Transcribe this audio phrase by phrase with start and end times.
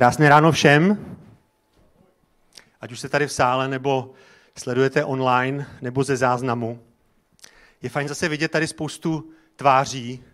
[0.00, 1.06] Krásné ráno všem,
[2.80, 4.12] ať už jste tady v sále, nebo
[4.58, 6.82] sledujete online, nebo ze záznamu.
[7.82, 10.24] Je fajn zase vidět tady spoustu tváří,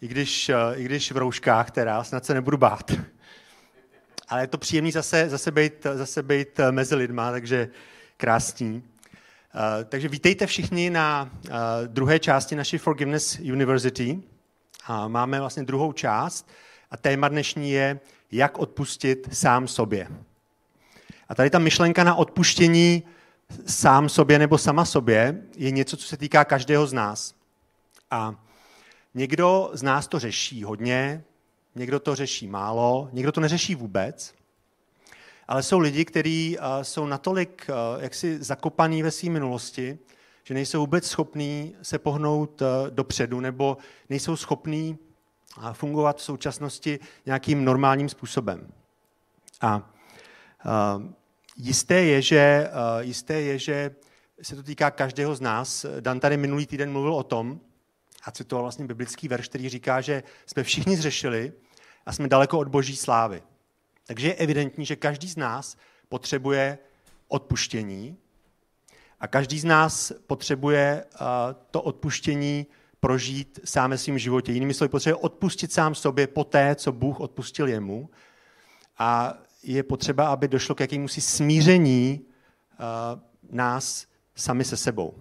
[0.00, 2.92] i když, i když v rouškách, teda snad se nebudu bát.
[4.28, 7.68] Ale je to příjemný zase, zase, být, zase být mezi lidma, takže
[8.16, 8.74] krásný.
[8.74, 11.50] Uh, takže vítejte všichni na uh,
[11.86, 14.22] druhé části naší Forgiveness University.
[15.08, 16.50] Máme vlastně druhou část
[16.90, 18.00] a téma dnešní je
[18.32, 20.08] jak odpustit sám sobě.
[21.28, 23.02] A tady ta myšlenka na odpuštění
[23.66, 27.34] sám sobě nebo sama sobě je něco, co se týká každého z nás.
[28.10, 28.34] A
[29.14, 31.24] někdo z nás to řeší hodně,
[31.74, 34.34] někdo to řeší málo, někdo to neřeší vůbec.
[35.48, 37.66] Ale jsou lidi, kteří jsou natolik
[37.98, 39.98] jaksi zakopaný ve své minulosti,
[40.44, 43.76] že nejsou vůbec schopní se pohnout dopředu nebo
[44.10, 44.98] nejsou schopní
[45.72, 48.72] fungovat v současnosti nějakým normálním způsobem.
[49.60, 49.90] A
[51.56, 52.70] jisté je, že,
[53.00, 53.94] jisté je, že
[54.42, 55.86] se to týká každého z nás.
[56.00, 57.60] Dan tady minulý týden mluvil o tom,
[58.24, 61.52] a citoval vlastně biblický verš, který říká, že jsme všichni zřešili
[62.06, 63.42] a jsme daleko od boží slávy.
[64.06, 65.76] Takže je evidentní, že každý z nás
[66.08, 66.78] potřebuje
[67.28, 68.16] odpuštění
[69.20, 71.04] a každý z nás potřebuje
[71.70, 72.66] to odpuštění
[73.04, 74.52] prožít sám ve svém životě.
[74.52, 78.10] Jinými slovy, potřebuje odpustit sám sobě po té, co Bůh odpustil jemu.
[78.98, 83.20] A je potřeba, aby došlo k jakémusi smíření uh,
[83.50, 85.14] nás sami se sebou.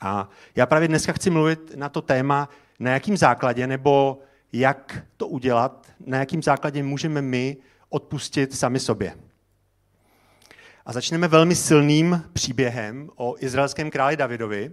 [0.00, 2.48] A já právě dneska chci mluvit na to téma,
[2.80, 4.18] na jakým základě nebo
[4.52, 7.56] jak to udělat, na jakým základě můžeme my
[7.88, 9.14] odpustit sami sobě.
[10.86, 14.72] A začneme velmi silným příběhem o izraelském králi Davidovi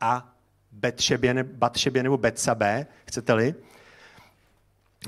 [0.00, 0.32] a
[0.72, 3.54] Betšebě, Batšebě nebo Betsabe, chcete-li.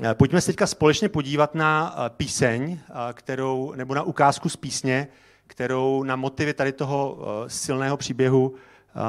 [0.03, 4.55] Eh, pojďme se teďka společně podívat na eh, píseň, eh, kterou, nebo na ukázku z
[4.55, 5.07] písně,
[5.47, 7.17] kterou na motivy tady toho
[7.47, 8.55] silného příběhu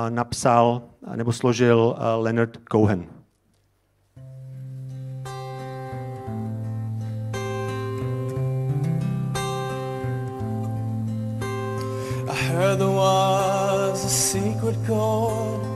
[0.09, 0.83] napsal
[1.17, 3.07] nebo složil Leonard Cohen.
[12.29, 15.76] I heard there was a secret chord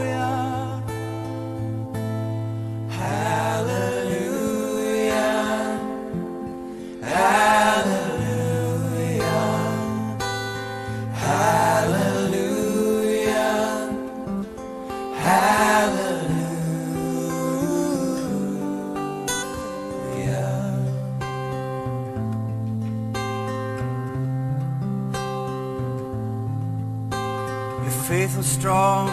[28.11, 29.07] Faith was strong,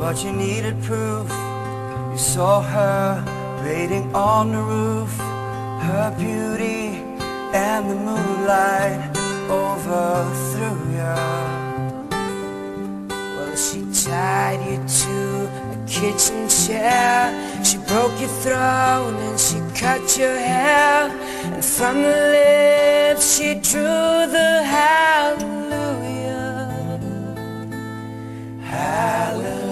[0.00, 1.28] but you needed proof.
[2.10, 3.22] You saw her
[3.62, 5.14] waiting on the roof,
[5.88, 6.89] her beauty
[7.52, 9.00] and the moonlight
[9.50, 11.16] overthrew you.
[13.36, 17.64] Well, she tied you to a kitchen chair.
[17.64, 21.10] She broke your throne and she cut your hair.
[21.44, 25.50] And from the lips she drew the hallelujah.
[28.62, 29.69] Hallelujah.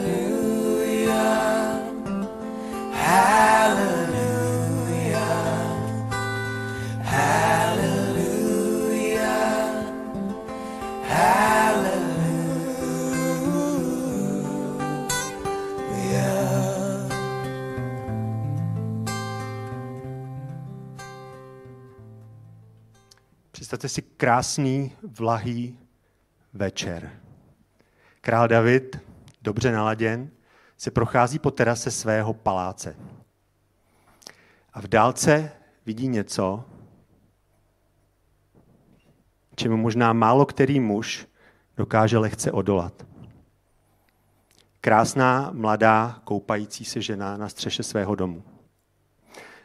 [23.79, 25.79] Představte si krásný, vlahý
[26.53, 27.21] večer.
[28.21, 28.99] Král David,
[29.43, 30.31] dobře naladěn,
[30.77, 32.97] se prochází po terase svého paláce.
[34.73, 35.51] A v dálce
[35.87, 36.65] vidí něco,
[39.57, 41.27] čemu možná málo který muž
[41.77, 43.07] dokáže lehce odolat.
[44.81, 48.43] Krásná, mladá, koupající se žena na střeše svého domu.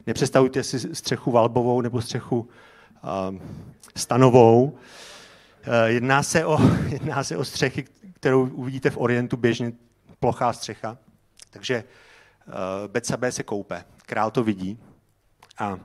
[0.07, 2.49] Nepředstavujte si střechu valbovou nebo střechu
[3.95, 4.63] stanovou.
[4.63, 4.77] Uh,
[5.85, 6.59] jedná, se o,
[6.89, 9.71] jedná se o střechy, kterou uvidíte v Orientu běžně,
[10.19, 10.97] plochá střecha.
[11.49, 11.83] Takže
[12.47, 12.53] uh,
[12.87, 13.85] Betsabe se koupe.
[14.05, 14.79] Král to vidí.
[15.57, 15.79] A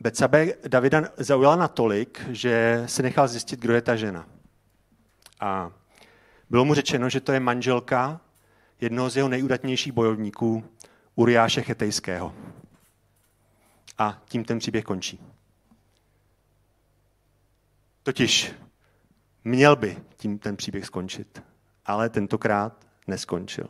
[0.00, 4.26] Betsabe Davida zaujala natolik, že se nechal zjistit, kdo je ta žena.
[5.40, 5.70] A
[6.50, 8.20] Bylo mu řečeno, že to je manželka
[8.80, 10.64] jednoho z jeho nejudatnějších bojovníků,
[11.14, 12.34] Uriáše Chetejského.
[13.98, 15.20] A tím ten příběh končí.
[18.02, 18.54] Totiž
[19.44, 21.42] měl by tím ten příběh skončit,
[21.86, 23.66] ale tentokrát neskončil.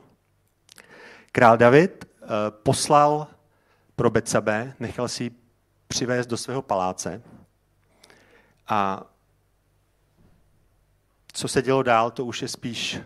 [1.33, 3.27] Král David eh, poslal
[3.97, 5.31] pro Betsabe, nechal si
[5.89, 7.23] přivést do svého paláce
[8.67, 9.05] a
[11.33, 13.05] co se dělo dál, to už je spíš eh,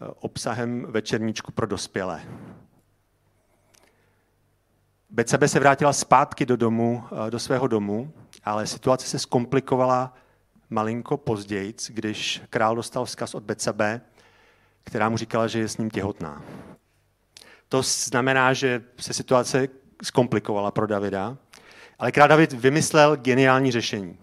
[0.00, 2.22] obsahem večerníčku pro dospělé.
[5.10, 8.12] Betsabe se vrátila zpátky do domu, eh, do svého domu,
[8.44, 10.14] ale situace se zkomplikovala
[10.70, 14.00] malinko později, když král dostal vzkaz od Betsabe,
[14.84, 16.42] která mu říkala, že je s ním těhotná.
[17.68, 19.68] To znamená, že se situace
[20.02, 21.36] zkomplikovala pro Davida,
[21.98, 24.18] ale král David vymyslel geniální řešení.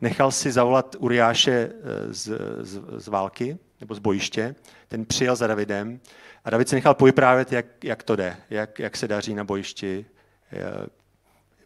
[0.00, 4.54] Nechal si zavolat Uriáše eh, z, z, z války, nebo z bojiště,
[4.88, 6.00] ten přijel za Davidem
[6.44, 10.06] a David se nechal povyprávět, jak, jak to jde, jak, jak se daří na bojišti,
[10.52, 10.86] eh,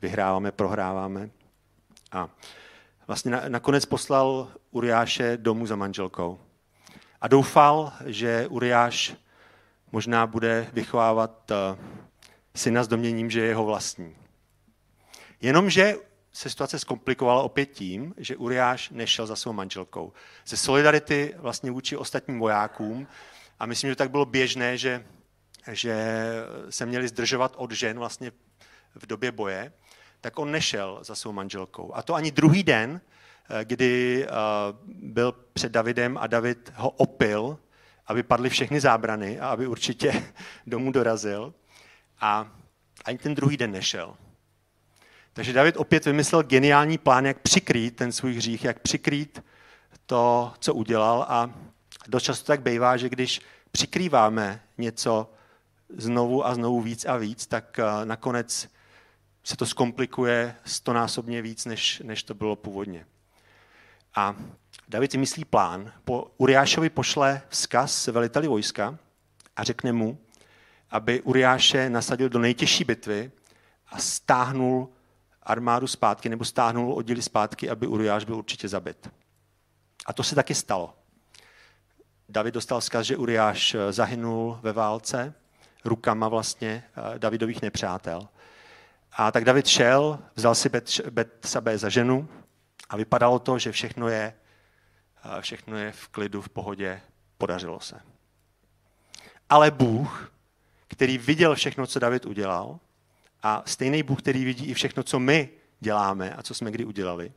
[0.02, 1.30] vyhráváme, prohráváme.
[2.12, 2.28] A
[3.06, 6.40] vlastně na, nakonec poslal Uriáše domů za manželkou.
[7.20, 9.14] A doufal, že Uriáš
[9.92, 11.78] možná bude vychovávat eh,
[12.54, 14.16] syna s doměním, že je jeho vlastní.
[15.40, 15.94] Jenomže
[16.32, 20.12] se situace zkomplikovala opět tím, že Uriáš nešel za svou manželkou.
[20.46, 23.06] Ze solidarity vlastně vůči ostatním vojákům
[23.58, 25.06] a myslím, že tak bylo běžné, že,
[25.72, 26.14] že
[26.70, 28.32] se měli zdržovat od žen vlastně
[28.94, 29.72] v době boje,
[30.20, 31.94] tak on nešel za svou manželkou.
[31.94, 33.00] A to ani druhý den,
[33.50, 34.30] eh, kdy eh,
[34.86, 37.58] byl před Davidem a David ho opil,
[38.06, 40.24] aby padly všechny zábrany a aby určitě
[40.66, 41.54] domů dorazil.
[42.20, 42.52] A
[43.04, 44.16] ani ten druhý den nešel.
[45.32, 49.44] Takže David opět vymyslel geniální plán, jak přikrýt ten svůj hřích, jak přikrýt
[50.06, 51.26] to, co udělal.
[51.28, 51.54] A
[52.08, 53.40] dost často tak bývá, že když
[53.70, 55.32] přikrýváme něco
[55.88, 58.68] znovu a znovu víc a víc, tak eh, nakonec
[59.44, 63.06] se to zkomplikuje stonásobně víc, než, než to bylo původně.
[64.14, 64.36] A
[64.88, 65.92] David si myslí plán.
[66.04, 68.98] Po Uriášovi pošle vzkaz veliteli vojska
[69.56, 70.18] a řekne mu,
[70.90, 73.30] aby Uriáše nasadil do nejtěžší bitvy
[73.86, 74.88] a stáhnul
[75.42, 79.10] armádu zpátky, nebo stáhnul oddíly zpátky, aby Uriáš byl určitě zabit.
[80.06, 80.97] A to se taky stalo.
[82.28, 85.34] David dostal vzkaz, že Uriáš eh, zahynul ve válce
[85.84, 86.84] rukama vlastně
[87.14, 88.28] eh, Davidových nepřátel.
[89.12, 90.70] A tak David šel, vzal si
[91.10, 92.28] Betsabé za ženu
[92.88, 94.34] a vypadalo to, že všechno je,
[95.24, 97.00] eh, všechno je v klidu, v pohodě,
[97.38, 98.00] podařilo se.
[99.48, 100.32] Ale Bůh,
[100.88, 102.78] který viděl všechno, co David udělal,
[103.42, 105.48] a stejný Bůh, který vidí i všechno, co my
[105.80, 107.32] děláme a co jsme kdy udělali,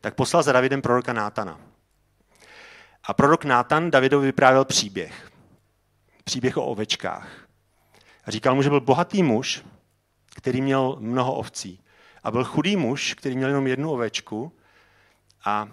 [0.00, 1.73] tak poslal za Davidem proroka Nátana.
[3.06, 5.30] A prorok Nátan Davidovi vyprávěl příběh.
[6.24, 7.28] Příběh o ovečkách.
[8.24, 9.64] A říkal mu, že byl bohatý muž,
[10.36, 11.80] který měl mnoho ovcí.
[12.22, 14.52] A byl chudý muž, který měl jenom jednu ovečku
[15.44, 15.68] a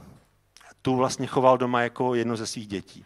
[0.81, 3.05] tu vlastně choval doma jako jedno ze svých dětí.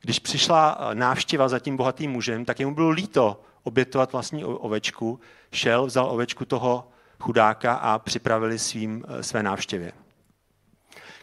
[0.00, 5.20] Když přišla návštěva za tím bohatým mužem, tak jemu bylo líto obětovat vlastní ovečku,
[5.52, 6.88] šel, vzal ovečku toho
[7.20, 9.92] chudáka a připravili svým, eh, své návštěvě.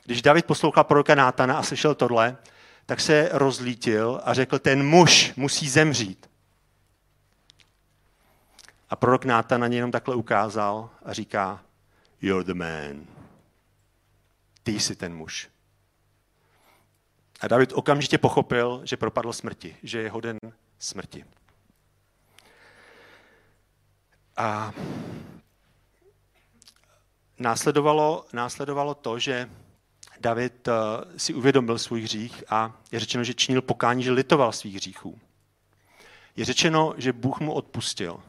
[0.10, 2.38] Když David poslouchal proroka Nátana a slyšel tohle,
[2.86, 6.30] tak se rozlítil a řekl, ten muž musí zemřít.
[8.90, 11.64] A prorok Nátan na něj jenom takhle ukázal a říká,
[12.22, 13.08] you're the man.
[14.64, 15.50] Ty jsi ten muž.
[17.42, 20.38] A David okamžitě pochopil, že propadl smrti, že je hoden
[20.80, 21.26] smrti.
[24.38, 24.74] A
[27.40, 29.50] následovalo, následovalo to, že
[30.20, 30.72] David eh,
[31.18, 35.20] si uvědomil svůj hřích a je řečeno, že činil pokání, že litoval svých hříchů.
[36.36, 38.20] Je řečeno, že Bůh mu odpustil.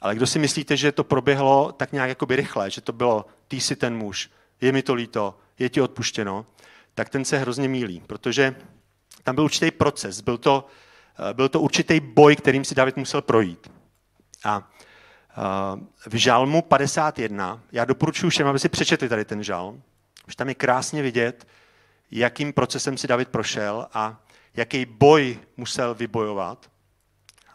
[0.00, 3.60] Ale kdo si myslíte, že to proběhlo tak nějak jakoby rychle, že to bylo, ty
[3.60, 6.46] jsi ten muž, je mi to líto, je ti odpuštěno,
[6.94, 8.54] tak ten se hrozně mílí, protože
[9.22, 10.66] tam byl určitý proces, byl to,
[11.30, 13.70] eh, byl to určitý boj, kterým si David musel projít.
[14.44, 14.70] A
[15.30, 19.82] eh, v žalmu 51, já doporučuji všem, aby si přečetli tady ten žalm,
[20.30, 21.46] že tam je krásně vidět,
[22.10, 26.70] jakým procesem si David prošel a jaký boj musel vybojovat,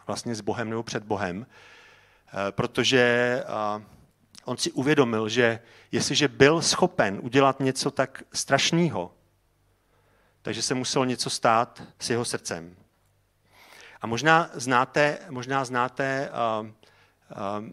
[0.06, 3.84] vlastně s Bohem nebo před Bohem, eh, protože eh,
[4.44, 5.60] on si uvědomil, že
[5.92, 9.14] jestliže byl schopen udělat něco tak strašného,
[10.42, 12.76] takže se muselo něco stát s jeho srdcem.
[14.00, 16.30] A možná znáte, možná znáte
[16.60, 16.66] uh,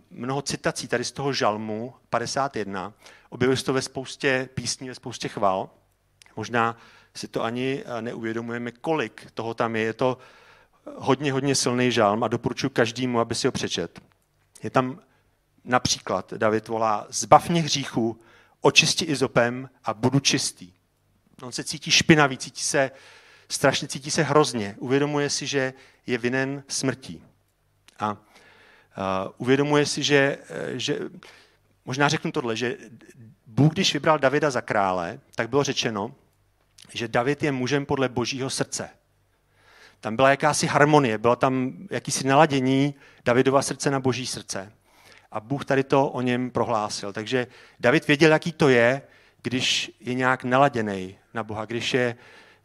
[0.09, 2.93] mnoho citací tady z toho žalmu 51.
[3.29, 5.69] Objevuje se to ve spoustě písní, ve spoustě chval.
[6.35, 6.77] Možná
[7.15, 9.81] si to ani neuvědomujeme, kolik toho tam je.
[9.81, 10.17] Je to
[10.95, 14.01] hodně, hodně silný žalm a doporučuji každému, aby si ho přečet.
[14.63, 14.99] Je tam
[15.63, 18.19] například, David volá, zbav mě hříchu,
[18.61, 20.73] očisti izopem a budu čistý.
[21.41, 22.91] On se cítí špinavý, cítí se
[23.49, 24.75] strašně, cítí se hrozně.
[24.79, 25.73] Uvědomuje si, že
[26.07, 27.23] je vinen smrtí.
[27.99, 28.17] A
[29.37, 30.37] uvědomuje si, že,
[30.73, 30.99] že,
[31.85, 32.77] možná řeknu tohle, že
[33.47, 36.15] Bůh, když vybral Davida za krále, tak bylo řečeno,
[36.93, 38.89] že David je mužem podle božího srdce.
[39.99, 42.95] Tam byla jakási harmonie, bylo tam jakýsi naladění
[43.25, 44.71] Davidova srdce na boží srdce.
[45.31, 47.13] A Bůh tady to o něm prohlásil.
[47.13, 47.47] Takže
[47.79, 49.01] David věděl, jaký to je,
[49.41, 52.15] když je nějak naladěný na Boha, když je,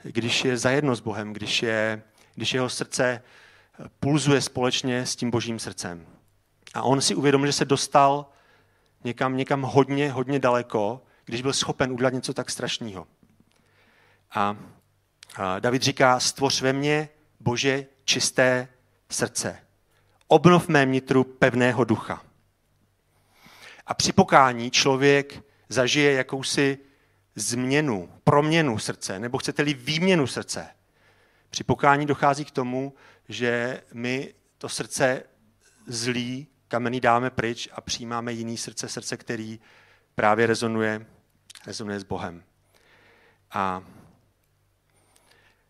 [0.03, 2.03] když je zajedno s Bohem, když, je,
[2.35, 3.23] když jeho srdce
[4.01, 6.07] pulzuje společně s tím božím srdcem.
[6.75, 8.27] A on si uvědomil, že se dostal
[9.05, 13.07] někam, někam hodně, hodně daleko, když byl schopen udělat něco tak strašného.
[14.35, 14.57] A,
[15.61, 17.09] David říká, stvoř ve mně,
[17.41, 18.69] Bože, čisté
[19.11, 19.59] srdce.
[20.29, 22.23] Obnov mé nitru pevného ducha.
[23.87, 26.79] A při pokání člověk zažije jakousi
[27.35, 30.69] změnu, proměnu srdce, nebo chcete-li výměnu srdce.
[31.51, 32.95] Při pokání dochází k tomu,
[33.29, 35.23] že my to srdce
[35.87, 39.61] zlý, kamenný dáme pryč a přijímáme jiný srdce, srdce, který
[40.15, 41.07] právě rezonuje,
[41.67, 42.43] rezonuje s Bohem.
[43.51, 43.83] A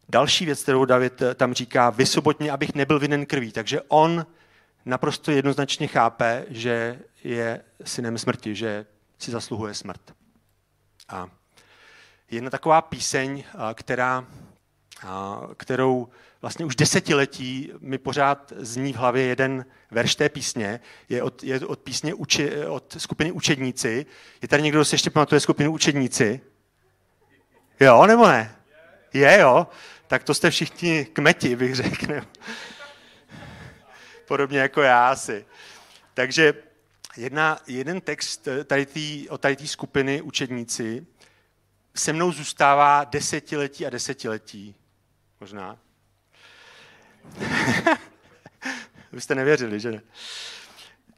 [0.09, 3.53] další věc, kterou David tam říká, vysvobod mě, abych nebyl vinen krví.
[3.53, 4.27] Takže on
[4.85, 8.87] naprosto jednoznačně chápe, že je synem smrti, že
[9.19, 10.15] si zasluhuje smrt.
[11.09, 11.29] A
[12.31, 14.27] jedna taková píseň, která,
[15.57, 16.09] kterou
[16.41, 21.61] vlastně už desetiletí mi pořád zní v hlavě jeden verš té písně, je od, je
[21.67, 24.07] od písně uči, od skupiny Učedníci.
[24.43, 26.41] Je tady někdo, kdo si ještě pamatuje skupinu Učedníci?
[27.81, 28.57] Jo, nebo ne?
[29.13, 29.67] Je, jo.
[30.07, 32.21] Tak to jste všichni kmeti, bych řekl.
[34.29, 35.47] Podobně jako já asi.
[36.15, 36.55] Takže
[37.17, 41.07] jedna, jeden text tady tý, o tady té skupiny učedníci
[41.95, 44.75] se mnou zůstává desetiletí a desetiletí.
[45.41, 45.79] Možná.
[49.13, 50.03] Vy jste nevěřili, že ne?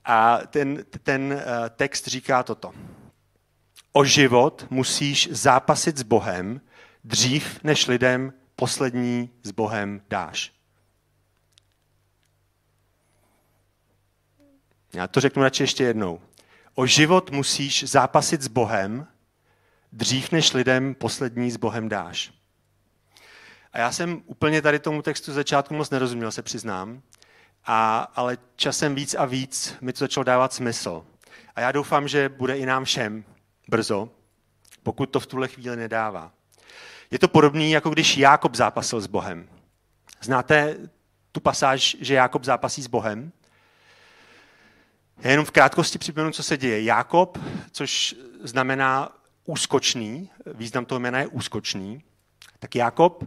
[0.05, 2.73] A ten, ten eh, text říká toto.
[3.93, 6.61] O život musíš zápasit s Bohem
[7.05, 10.53] dřív, než lidem poslední s Bohem dáš.
[14.95, 16.21] Já to řeknu radši ještě jednou.
[16.75, 19.07] O život musíš zápasit s Bohem
[19.93, 22.40] dřív, než lidem poslední s Bohem dáš.
[23.73, 27.03] A já jsem úplně tady tomu textu začátku moc nerozuměl, se přiznám,
[27.67, 31.05] a, ale časem víc a víc mi to začalo dávat smysl.
[31.57, 33.25] A já doufám, že bude i nám všem
[33.69, 34.09] brzo,
[34.83, 36.33] pokud to v tuhle chvíli nedává.
[37.11, 39.49] Je to podobné, jako když Jákob zápasil s Bohem.
[40.23, 40.77] Znáte
[41.33, 43.33] tu pasáž, že Jákob zápasí s Bohem?
[45.19, 46.83] Já jenom v krátkosti připomenu, co se děje.
[46.83, 47.39] Jákob,
[47.73, 49.09] což znamená
[49.45, 52.05] úskočný, význam toho jména je úskočný,
[52.59, 53.25] tak Jákob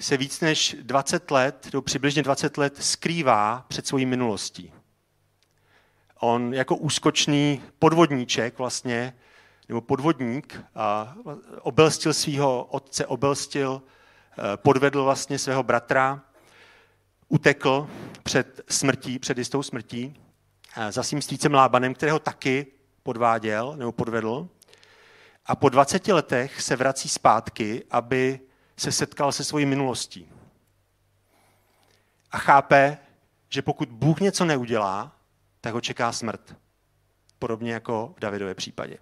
[0.00, 4.72] se víc než 20 let, nebo přibližně 20 let skrývá před svojí minulostí.
[6.20, 9.14] On jako úskočný podvodníček vlastně,
[9.68, 11.14] nebo podvodník, a
[11.60, 13.82] obelstil svého otce, obelstil,
[14.32, 16.22] eh, podvedl vlastně svého bratra,
[17.28, 17.88] utekl
[18.22, 20.20] před smrtí, před jistou smrtí,
[20.76, 22.66] eh, za svým strýcem Lábanem, kterého taky
[23.02, 24.48] podváděl nebo podvedl.
[25.46, 28.40] A po 20 letech se vrací zpátky, aby
[28.80, 30.28] se setkal se svojí minulostí.
[32.30, 32.98] A chápe,
[33.48, 35.16] že pokud Bůh něco neudělá,
[35.60, 36.56] tak ho čeká smrt.
[37.38, 38.98] Podobně jako v Davidově případě.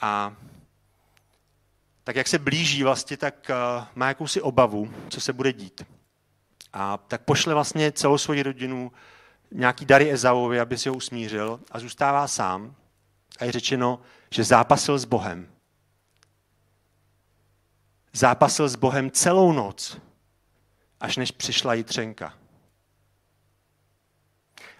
[0.00, 0.36] A
[2.04, 3.54] tak jak se blíží vlastně, tak eh,
[3.94, 5.86] má jakousi obavu, co se bude dít.
[6.72, 8.92] A tak pošle vlastně celou svoji rodinu
[9.50, 12.74] nějaký dary Ezauovi, aby si ho usmířil a zůstává sám.
[13.38, 15.52] A je řečeno, že zápasil s Bohem
[18.12, 19.98] zápasil s Bohem celou noc,
[21.00, 22.34] až než přišla jitřenka.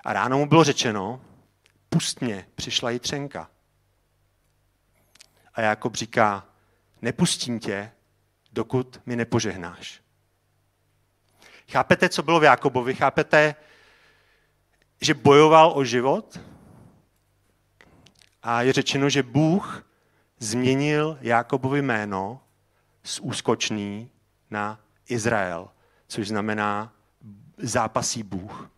[0.05, 1.21] A ráno mu bylo řečeno,
[1.89, 3.51] pust mě, přišla jitřenka.
[5.55, 6.47] A Jakob říká,
[7.03, 7.93] nepustím tě,
[8.53, 10.03] dokud mi nepožehnáš.
[11.71, 12.95] Chápete, co bylo v Jakobovi?
[12.95, 13.55] Chápete,
[15.01, 16.41] že bojoval o život?
[18.43, 19.87] A je řečeno, že Bůh
[20.39, 22.41] změnil Jakobovi jméno
[23.05, 24.11] z úskočný
[24.51, 25.69] na Izrael,
[26.09, 26.93] což znamená
[27.59, 28.71] zápasí Bůh.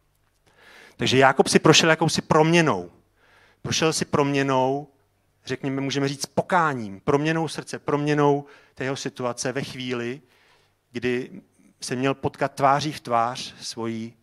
[0.96, 2.90] Takže Jákob si prošel jakousi proměnou.
[3.62, 4.88] Prošel si proměnou
[5.46, 10.22] řekněme, můžeme říct pokáním, proměnou srdce, proměnou té jeho situace ve chvíli,
[10.92, 11.42] kdy
[11.80, 14.14] se měl potkat tváří v tvář svojí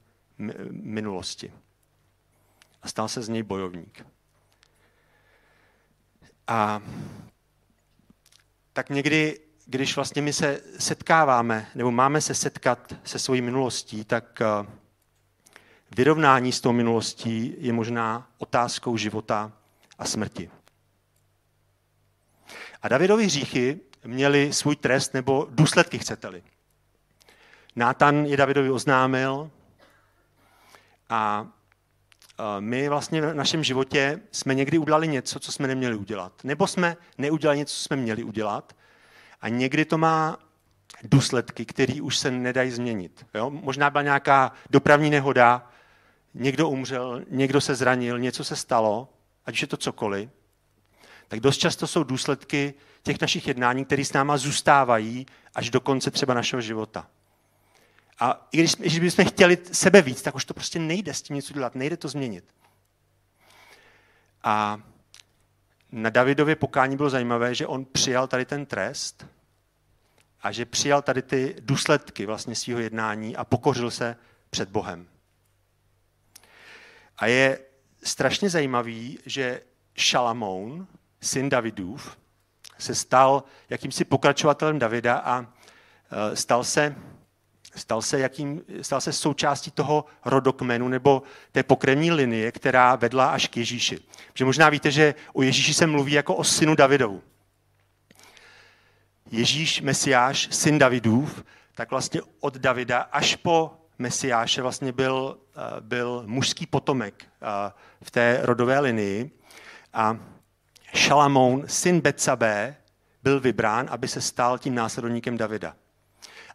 [0.72, 1.54] minulosti.
[2.82, 4.06] A stal se z něj bojovník.
[6.48, 6.82] A
[8.74, 14.42] tak někdy, když vlastně my se setkáváme, nebo máme se setkat se svojí minulostí, tak
[14.42, 14.68] eh,
[15.96, 19.52] vyrovnání s tou minulostí je možná otázkou života
[19.98, 20.50] a smrti.
[22.82, 26.44] A Davidovi hříchy měli svůj trest nebo důsledky, chcete-li.
[27.76, 29.52] Nátan je Davidovi oznámil
[31.10, 31.48] a
[32.60, 36.44] my vlastně v našem životě jsme někdy udělali něco, co jsme neměli udělat.
[36.44, 38.76] Nebo jsme neudělali něco, co jsme měli udělat.
[39.42, 40.38] A někdy to má
[41.04, 43.26] důsledky, které už se nedají změnit.
[43.34, 43.50] Jo?
[43.50, 45.72] Možná byla nějaká dopravní nehoda,
[46.34, 49.14] někdo umřel, někdo se zranil, něco se stalo,
[49.46, 50.30] ať už je to cokoliv.
[51.28, 56.12] Tak dost často jsou důsledky těch našich jednání, které s náma zůstávají až do konce
[56.12, 57.08] třeba našeho života.
[58.20, 61.36] A i když, když bychom chtěli sebe víc, tak už to prostě nejde s tím
[61.36, 62.46] něco dělat, nejde to změnit.
[64.44, 64.82] A
[65.92, 69.26] na Davidově pokání bylo zajímavé, že on přijal tady ten trest
[70.42, 74.16] a že přijal tady ty důsledky vlastně svého jednání a pokořil se
[74.50, 75.08] před Bohem.
[77.18, 77.60] A je
[78.04, 79.62] strašně zajímavý, že
[79.96, 80.88] Šalamoun,
[81.22, 82.18] syn Davidův,
[82.78, 86.96] se stal jakýmsi pokračovatelem Davida a e, stal se
[87.76, 93.48] stal se, jakým, stal se součástí toho rodokmenu nebo té pokrevní linie, která vedla až
[93.48, 94.00] k Ježíši.
[94.34, 97.22] Že možná víte, že o Ježíši se mluví jako o synu Davidovu.
[99.32, 101.44] Ježíš, Mesiáš, syn Davidův,
[101.76, 107.72] tak vlastně od Davida až po Mesiáše vlastně byl, eh, byl mužský potomek eh,
[108.04, 109.32] v té rodové linii.
[109.94, 110.18] A
[110.94, 112.76] Šalamoun, syn Betsabé,
[113.24, 115.76] byl vybrán, aby se stal tím následovníkem Davida.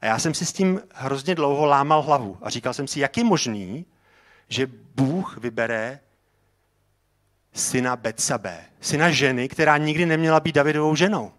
[0.01, 3.17] A já jsem si s tím hrozně dlouho lámal hlavu a říkal jsem si, jak
[3.17, 3.87] je možný,
[4.49, 6.01] že Bůh vybere
[7.53, 11.33] syna Betsabe, syna ženy, která nikdy neměla být Davidovou ženou.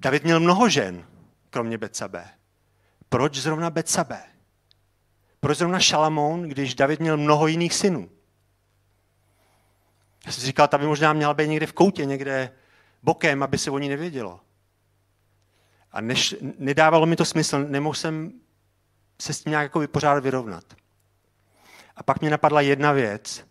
[0.00, 1.04] David měl mnoho žen,
[1.50, 2.28] kromě Betsabe.
[3.08, 4.22] Proč zrovna Betsabe?
[5.40, 8.10] Proč zrovna Šalamón, když David měl mnoho jiných synů?
[10.26, 12.52] Já jsem si říkal, ta by možná měla být někde v koutě, někde
[13.02, 14.40] bokem, aby se o ní nevědělo.
[15.92, 18.32] A než, nedávalo mi to smysl, nemohl jsem
[19.20, 20.64] se s tím nějak jako vypořádat, vyrovnat.
[21.96, 23.46] A pak mě napadla jedna věc,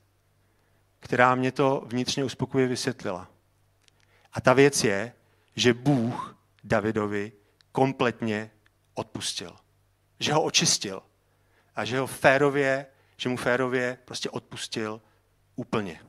[1.00, 3.28] která mě to vnitřně uspokojivě vysvětlila.
[4.34, 5.14] A ta věc je,
[5.56, 7.32] že Bůh Davidovi
[7.72, 8.52] kompletně
[8.94, 9.56] odpustil.
[10.20, 11.02] Že ho očistil.
[11.76, 12.86] A že ho férově,
[13.18, 15.02] že mu férově prostě odpustil
[15.56, 16.00] úplně.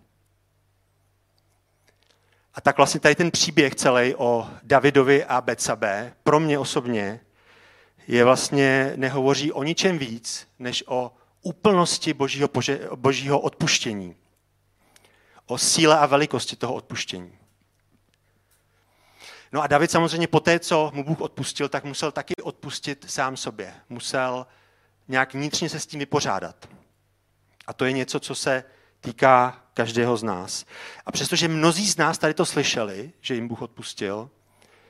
[2.60, 7.20] A tak vlastně tady ten příběh celý o Davidovi a Becabé pro mě osobně
[8.08, 12.48] je vlastně, nehovoří o ničem víc, než o úplnosti božího,
[12.94, 14.16] božího odpuštění.
[15.46, 17.38] O síle a velikosti toho odpuštění.
[19.52, 23.36] No a David samozřejmě po té, co mu Bůh odpustil, tak musel taky odpustit sám
[23.36, 23.74] sobě.
[23.88, 24.46] Musel
[25.08, 26.68] nějak vnitřně se s tím vypořádat.
[27.66, 28.64] A to je něco, co se
[29.00, 30.64] týká každého z nás.
[31.06, 34.30] A přestože mnozí z nás tady to slyšeli, že jim Bůh odpustil,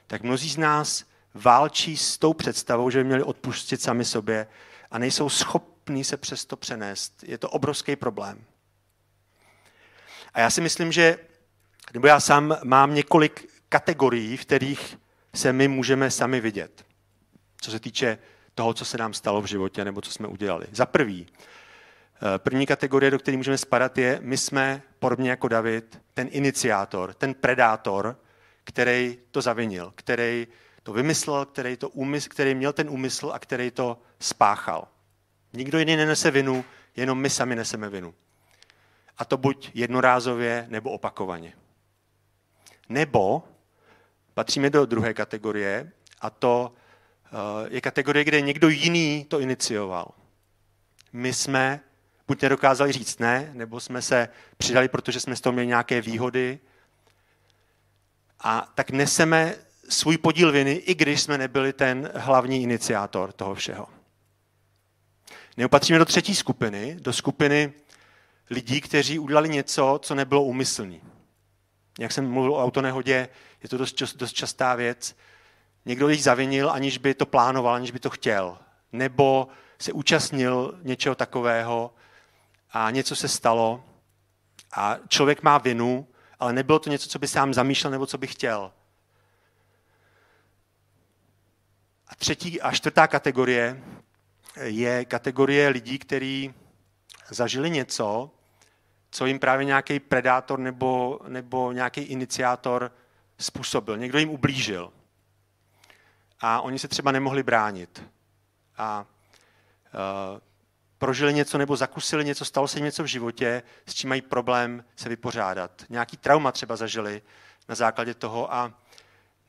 [0.06, 4.46] tak mnozí z nás válčí s tou představou, že by měli odpustit sami sobě
[4.90, 7.24] a nejsou schopní se přesto přenést.
[7.26, 8.44] Je to obrovský problém.
[10.34, 11.18] A já si myslím, že,
[11.94, 14.98] nebo já sám mám několik kategorií, v kterých
[15.34, 16.86] se my můžeme sami vidět,
[17.60, 18.18] co se týče
[18.54, 20.66] toho, co se nám stalo v životě nebo co jsme udělali.
[20.72, 21.26] Za prvý,
[22.38, 27.34] první kategorie, do které můžeme spadat, je, my jsme, podobně jako David, ten iniciátor, ten
[27.34, 28.16] predátor,
[28.64, 30.46] který to zavinil, který
[30.82, 34.88] to vymyslel, který, to úmysl, který měl ten úmysl a který to spáchal.
[35.52, 36.64] Nikdo jiný nenese vinu,
[36.96, 38.14] jenom my sami neseme vinu.
[39.18, 41.52] A to buď jednorázově, nebo opakovaně.
[42.88, 43.42] Nebo
[44.34, 46.72] patříme do druhé kategorie, a to
[47.24, 50.10] eh, je kategorie, kde někdo jiný to inicioval.
[51.12, 51.80] My jsme
[52.30, 56.58] buď nedokázali říct ne, nebo jsme se přidali, protože jsme z toho měli nějaké výhody.
[58.40, 59.54] A tak neseme
[59.88, 63.86] svůj podíl viny, i když jsme nebyli ten hlavní iniciátor toho všeho.
[65.56, 67.72] Neopatříme do třetí skupiny, do skupiny
[68.50, 71.00] lidí, kteří udělali něco, co nebylo úmyslný.
[71.98, 73.28] Jak jsem mluvil o autonehodě,
[73.62, 75.16] je to dost, dost častá věc.
[75.84, 78.58] Někdo jich zavinil, aniž by to plánoval, aniž by to chtěl.
[78.92, 81.94] Nebo se účastnil něčeho takového,
[82.72, 83.84] a něco se stalo
[84.72, 86.06] a člověk má vinu
[86.40, 88.72] ale nebylo to něco, co by sám zamýšlel nebo co by chtěl.
[92.06, 93.82] A třetí a čtvrtá kategorie
[94.62, 96.54] je kategorie lidí, kteří
[97.28, 98.30] zažili něco,
[99.10, 102.92] co jim právě nějaký predátor nebo, nebo nějaký iniciátor
[103.38, 103.96] způsobil.
[103.96, 104.92] Někdo jim ublížil.
[106.40, 108.04] A oni se třeba nemohli bránit.
[108.76, 109.06] A
[110.34, 110.40] uh,
[111.00, 114.84] prožili něco nebo zakusili něco, stalo se jim něco v životě, s čím mají problém
[114.96, 115.84] se vypořádat.
[115.88, 117.22] Nějaký trauma třeba zažili
[117.68, 118.72] na základě toho a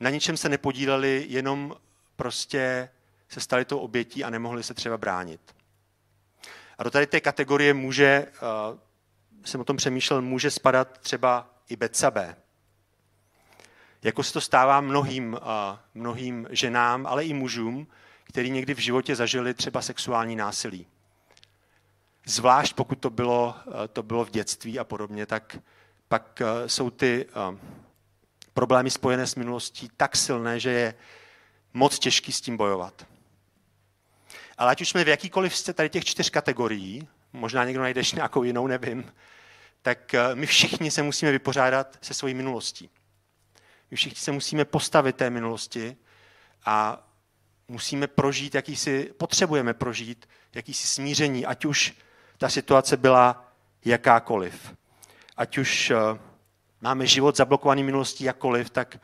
[0.00, 1.76] na ničem se nepodíleli, jenom
[2.16, 2.88] prostě
[3.28, 5.40] se stali tou obětí a nemohli se třeba bránit.
[6.78, 8.26] A do tady té kategorie může,
[8.72, 8.78] uh,
[9.44, 12.36] jsem o tom přemýšlel, může spadat třeba i Betsabe.
[14.02, 15.38] Jako se to stává mnohým, uh,
[15.94, 17.86] mnohým ženám, ale i mužům,
[18.24, 20.86] který někdy v životě zažili třeba sexuální násilí.
[22.26, 25.58] Zvlášť pokud to bylo, uh, to bylo v dětství a podobně, tak
[26.08, 27.26] pak jsou ty
[28.54, 30.94] problémy spojené s minulostí tak silné, že je
[31.74, 33.06] moc těžký s tím bojovat.
[34.58, 38.42] Ale ať už jsme v jakýkoliv z tady těch čtyř kategorií, možná někdo najdeš nějakou
[38.42, 39.12] jinou, nevím,
[39.82, 42.90] tak eh, my všichni se musíme vypořádat se svojí minulostí.
[43.90, 45.96] My všichni se musíme postavit té minulosti
[46.64, 47.06] a
[47.68, 51.94] musíme prožít, jakýsi, potřebujeme prožít jakýsi smíření, ať už
[52.42, 53.52] ta situace byla
[53.84, 54.74] jakákoliv.
[55.36, 55.96] Ať už eh,
[56.80, 58.98] máme život zablokovaný minulostí jakkoliv, tak,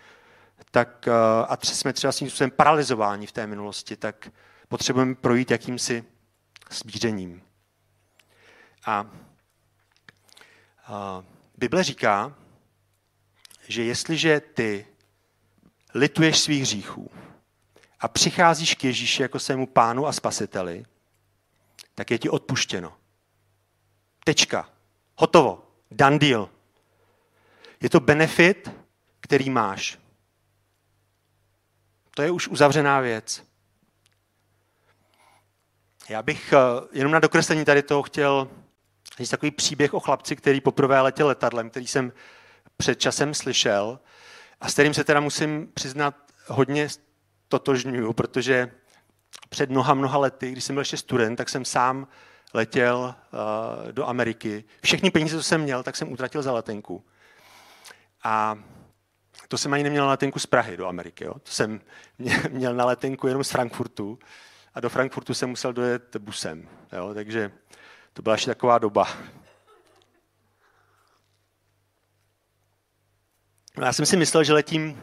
[0.70, 1.12] tak eh,
[1.48, 4.30] a jsme třeba svým způsobem paralizováni v té minulosti, tak
[4.68, 6.04] potřebujeme projít jakýmsi
[6.70, 7.42] smířením.
[8.86, 9.06] A,
[10.86, 11.24] a
[11.58, 12.34] Bible říká,
[13.68, 14.86] že jestliže ty
[15.94, 17.10] lituješ svých hříchů
[18.00, 20.84] a přicházíš k Ježíši jako svému pánu a spasiteli,
[21.94, 22.97] tak je ti odpuštěno.
[24.28, 24.68] Tečka.
[25.16, 25.64] Hotovo.
[25.90, 26.48] Dan deal.
[27.80, 28.70] Je to benefit,
[29.20, 29.98] který máš.
[32.14, 33.44] To je už uzavřená věc.
[36.08, 36.58] Já bych eh,
[36.92, 38.48] jenom na dokreslení tady toho chtěl
[39.18, 42.12] říct takový příběh o chlapci, který poprvé letěl letadlem, který jsem
[42.76, 44.00] před časem slyšel
[44.60, 46.14] a s kterým se teda musím přiznat
[46.46, 46.88] hodně
[47.48, 48.70] totožňuju, protože
[49.48, 52.08] před mnoha, mnoha lety, když jsem byl ještě student, tak jsem sám
[52.54, 54.64] letěl uh, do Ameriky.
[54.84, 57.04] Všechny peníze, co jsem měl, tak jsem utratil za letenku.
[58.24, 58.58] A
[59.48, 61.24] to jsem ani neměl na letenku z Prahy do Ameriky.
[61.24, 61.34] Jo.
[61.34, 61.80] To jsem
[62.50, 64.18] měl na letenku jenom z Frankfurtu
[64.74, 66.68] a do Frankfurtu jsem musel dojet busem.
[66.92, 67.14] Jo?
[67.14, 67.52] Takže
[68.12, 69.08] to byla ještě taková doba.
[73.76, 75.02] No, já jsem si myslel, že letím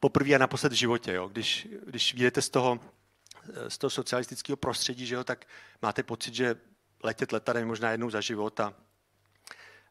[0.00, 1.12] poprvé a naposled v životě.
[1.12, 1.28] Jo?
[1.28, 2.80] Když, když vyjdete z toho,
[3.68, 5.46] z toho socialistického prostředí, že jo, tak
[5.82, 6.56] máte pocit, že
[7.02, 8.74] letět letadem možná jednou za život a,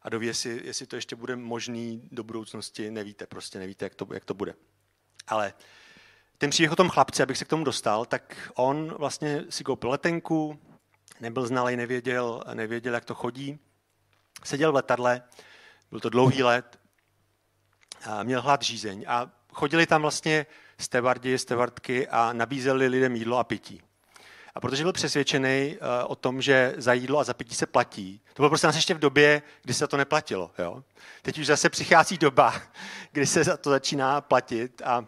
[0.02, 4.06] a doví, jestli, jestli to ještě bude možný do budoucnosti, nevíte, prostě nevíte, jak to,
[4.14, 4.54] jak to bude.
[5.26, 5.54] Ale
[6.38, 9.90] ten příběh o tom chlapci, abych se k tomu dostal, tak on vlastně si koupil
[9.90, 10.60] letenku,
[11.20, 13.58] nebyl znalý, nevěděl, nevěděl, jak to chodí.
[14.44, 15.22] Seděl v letadle,
[15.90, 16.78] byl to dlouhý let,
[18.04, 20.46] a měl hlad žízeň a chodili tam vlastně
[20.78, 23.82] stevardi, stevardky a nabízeli lidem jídlo a pití.
[24.56, 28.20] A protože byl přesvědčený uh, o tom, že za jídlo a za pití se platí,
[28.34, 30.50] to bylo prostě nás ještě v době, kdy se to neplatilo.
[30.58, 30.82] Jo?
[31.22, 32.62] Teď už zase přichází doba,
[33.12, 35.04] kdy se za to začíná platit a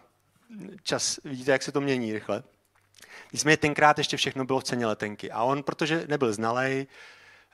[0.82, 2.42] čas, vidíte, jak se to mění rychle.
[3.32, 5.30] Nicméně tenkrát ještě všechno bylo v ceně letenky.
[5.30, 6.86] A on, protože nebyl znalej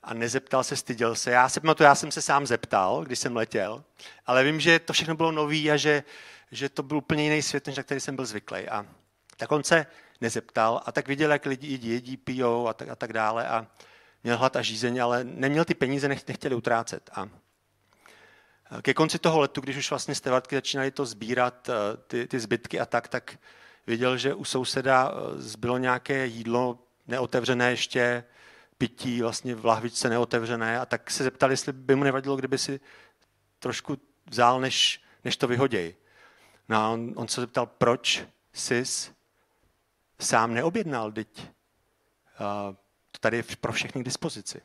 [0.02, 1.30] a nezeptal se, styděl se.
[1.30, 3.85] Já se pamatuju, já jsem se sám zeptal, když jsem letěl,
[4.26, 6.02] ale vím, že to všechno bylo nový a že,
[6.50, 8.68] že to byl úplně jiný svět, než na který jsem byl zvyklý.
[8.68, 8.87] A
[9.37, 9.87] tak on se
[10.20, 13.66] nezeptal a tak viděl, jak lidi jedí, pijou a tak, a tak dále a
[14.24, 17.11] měl hlad a žízeň, ale neměl ty peníze, nechtěli utrácet.
[17.12, 17.29] A
[18.83, 22.81] ke konci toho letu, když už vlastně stevartky začínaly to sbírat, eh, ty, ty zbytky
[22.81, 23.38] a tak, tak
[23.87, 28.24] viděl, že u souseda eh, zbylo nějaké jídlo neotevřené ještě,
[28.79, 32.81] pití vlastně v lahvičce neotevřené a tak se zeptal, jestli by mu nevadilo, kdyby si
[33.59, 33.98] trošku
[34.31, 35.94] vzal, než, než to vyhoděj.
[36.68, 38.85] No a on, on se zeptal, proč jsi
[40.20, 41.48] sám neobjednal, teď
[43.11, 44.61] to tady je pro všechny k dispozici.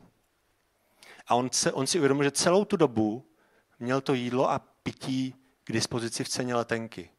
[1.26, 3.30] A on, se, on si uvědomil, že celou tu dobu
[3.78, 5.34] měl to jídlo a pití
[5.64, 7.10] k dispozici v ceně letenky.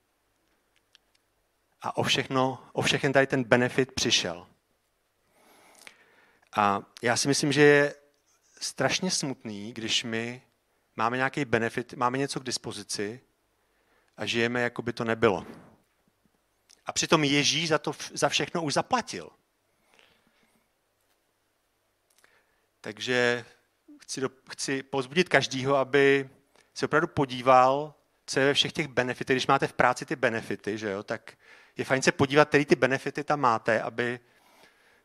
[1.81, 4.47] A o, všechno, o všechen tady ten benefit přišel.
[6.55, 7.95] A já si myslím, že je
[8.61, 10.41] strašně smutný, když my
[10.95, 13.21] máme nějaký benefit, máme něco k dispozici
[14.17, 15.45] a žijeme, jako by to nebylo.
[16.85, 19.29] A přitom Ježíš za to za všechno už zaplatil.
[22.81, 23.45] Takže
[24.01, 26.29] chci, do, chci pozbudit každýho, aby
[26.73, 27.93] se opravdu podíval,
[28.25, 29.35] co je ve všech těch benefitech.
[29.35, 31.37] Když máte v práci ty benefity, že jo, tak
[31.77, 34.19] je fajn se podívat, který ty benefity tam máte, aby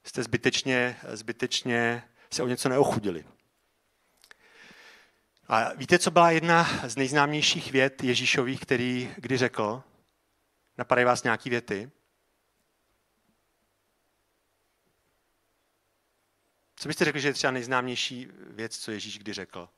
[0.05, 3.25] jste zbytečně, zbytečně se o něco neochudili.
[5.49, 9.83] A víte, co byla jedna z nejznámějších věd Ježíšových, který kdy řekl?
[10.79, 11.91] Napadají vás nějaký věty?
[16.77, 19.69] Co byste řekli, že je třeba nejznámější věc, co Ježíš kdy řekl?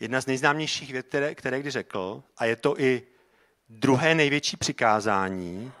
[0.00, 3.06] Jedna z nejznámějších vět, které, které kdy řekl, a je to i
[3.68, 5.72] druhé největší přikázání,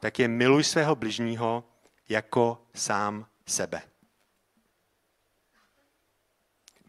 [0.00, 1.64] tak je miluj svého bližního
[2.08, 3.82] jako sám sebe.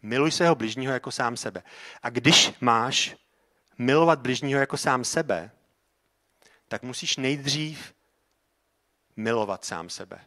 [0.02, 1.62] Miluj svého bližního jako sám sebe.
[2.02, 3.16] A když máš
[3.78, 5.50] milovat bližního jako sám sebe,
[6.68, 7.94] tak musíš nejdřív
[9.16, 10.24] milovat sám sebe.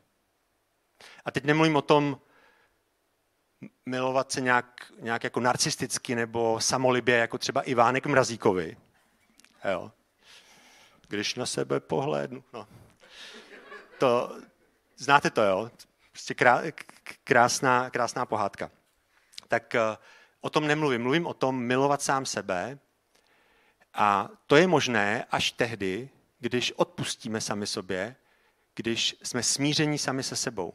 [1.26, 2.20] A teď nemluvím o tom
[3.86, 8.78] milovat se nějak, nějak jako narcisticky nebo samolibě, jako třeba Ivánek Mrazíkovi.
[9.72, 9.92] Jo.
[11.08, 12.44] Když na sebe pohlédnu.
[12.54, 12.68] No.
[13.98, 14.38] To,
[14.98, 15.72] znáte to, jo?
[16.12, 16.36] Prostě
[17.24, 18.72] krásná, krásná pohádka.
[19.48, 19.98] Tak eh,
[20.42, 21.02] o tom nemluvím.
[21.02, 22.80] Mluvím o tom milovat sám sebe.
[23.94, 28.16] A to je možné až tehdy, když odpustíme sami sobě,
[28.76, 30.74] když jsme smíření sami se sebou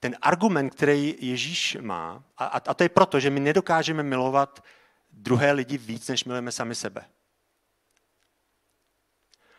[0.00, 4.64] ten argument, který Ježíš má, a, to je proto, že my nedokážeme milovat
[5.10, 7.04] druhé lidi víc, než milujeme sami sebe.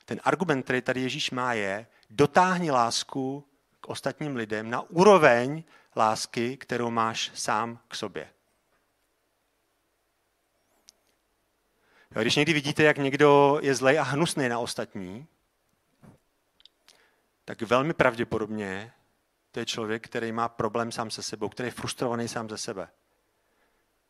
[0.06, 3.48] Ten argument, který tady Ježíš má, je, dotáhni lásku
[3.82, 5.64] k ostatním lidem na úroveň
[5.96, 8.30] lásky, kterou máš sám k sobě.
[12.22, 15.28] Když někdy vidíte, jak někdo je zlej a hnusný na ostatní,
[17.46, 18.94] tak velmi pravděpodobně
[19.52, 22.90] to je člověk, který má problém sám se sebou, který je frustrovaný sám ze sebe.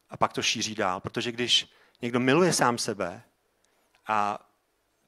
[0.09, 3.23] A pak to šíří dál, protože když někdo miluje sám sebe
[4.07, 4.39] a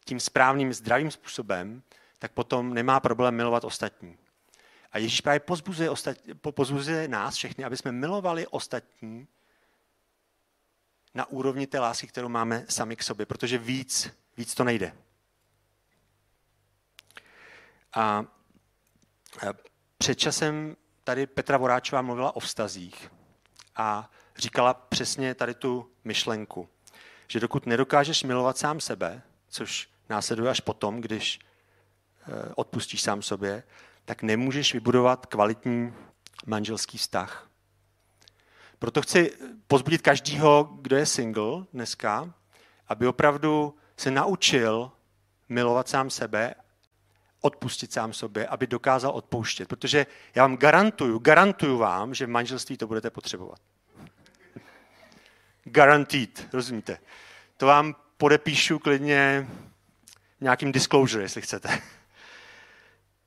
[0.06, 1.84] tím správným, zdravým způsobem,
[2.20, 4.18] tak potom nemá problém milovat ostatní.
[4.92, 9.28] A Ježíš právě pozbuzuje, ostatní, pozbuzuje nás všechny, aby jsme milovali ostatní
[11.14, 14.96] na úrovni té lásky, kterou máme sami k sobě, protože víc, víc to nejde.
[17.94, 18.26] A
[19.98, 23.12] před časem tady Petra Voráčová mluvila o vztazích
[23.76, 26.70] a říkala přesně tady tu myšlenku,
[27.28, 33.64] že dokud nedokážeš milovat sám sebe, což následuje až potom, když eh, odpustíš sám sobě,
[34.06, 35.94] tak nemůžeš vybudovat kvalitní
[36.46, 37.49] manželský vztah.
[38.80, 39.32] Proto chci
[39.68, 42.34] pozbudit každýho, kdo je single dneska,
[42.88, 44.92] aby opravdu se naučil
[45.50, 46.56] milovat sám sebe
[47.42, 49.68] odpustit sám sobě, aby dokázal odpouštět.
[49.68, 53.60] Protože já vám garantuju, garantuju vám, že v manželství to budete potřebovat.
[55.64, 57.00] Guaranteed, rozumíte?
[57.58, 59.48] To vám podepíšu klidně
[60.42, 61.82] nějakým disclosure, jestli chcete.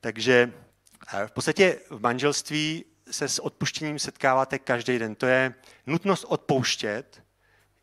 [0.00, 0.52] Takže
[1.14, 5.14] eh, v podstatě v manželství se s odpuštěním setkáváte každý den.
[5.14, 5.54] To je
[5.86, 7.22] nutnost odpouštět,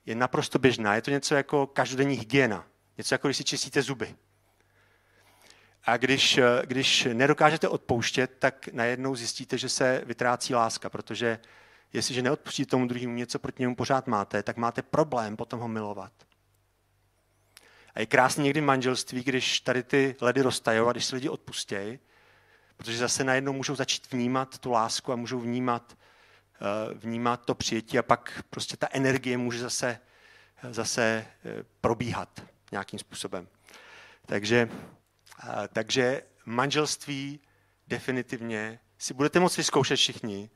[0.05, 0.95] je naprosto běžná.
[0.95, 2.65] Je to něco jako každodenní hygiena.
[2.97, 4.15] Něco jako když si čistíte zuby.
[5.83, 11.39] A když, když nedokážete odpouštět, tak najednou zjistíte, že se vytrácí láska, protože
[11.93, 16.11] jestliže neodpustíte tomu druhému něco proti němu pořád máte, tak máte problém potom ho milovat.
[17.95, 21.99] A je krásné někdy manželství, když tady ty ledy roztajou a když se lidi odpustějí,
[22.79, 25.97] protože zase najednou můžou začít vnímat tu lásku a můžou vnímat,
[26.55, 29.99] eh, vnímat to přijetí a pak prostě ta energie může zase,
[30.71, 33.47] zase eh, probíhat nějakým způsobem.
[34.25, 34.69] Takže
[35.73, 37.39] takže manželství
[37.87, 40.49] definitivně si budete moct vyzkoušet všichni,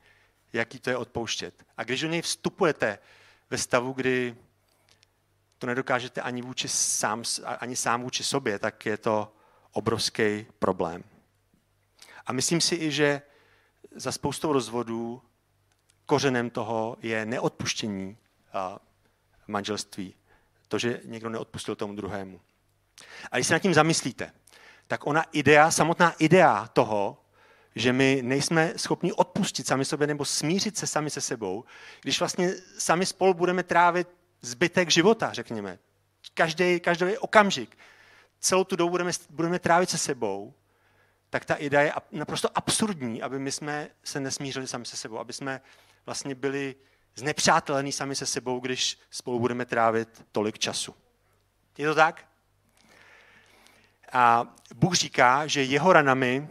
[0.53, 1.65] jaký to je odpouštět.
[1.77, 2.99] A když do něj vstupujete
[3.49, 4.35] ve stavu, kdy
[5.57, 9.35] to nedokážete ani, vůči sám, ani sám vůči sobě, tak je to
[9.71, 11.03] obrovský problém.
[12.25, 13.21] A myslím si i, že
[13.95, 15.21] za spoustou rozvodů
[16.05, 18.17] kořenem toho je neodpuštění
[19.47, 20.15] manželství.
[20.67, 22.41] To, že někdo neodpustil tomu druhému.
[23.31, 24.31] A když se nad tím zamyslíte,
[24.87, 27.23] tak ona idea, samotná idea toho,
[27.75, 31.63] že my nejsme schopni odpustit sami sobě nebo smířit se sami se sebou,
[32.01, 34.07] když vlastně sami spolu budeme trávit
[34.41, 35.79] zbytek života, řekněme.
[36.33, 37.77] Každý, každý okamžik.
[38.39, 40.53] Celou tu dobu budeme, budeme trávit se sebou,
[41.33, 45.33] tak ta idea je naprosto absurdní, aby my jsme se nesmířili sami se sebou, aby
[45.33, 45.61] jsme
[46.05, 46.75] vlastně byli
[47.15, 50.95] znepřátelení sami se sebou, když spolu budeme trávit tolik času.
[51.77, 52.25] Je to tak?
[54.11, 56.47] A Bůh říká, že jeho ranami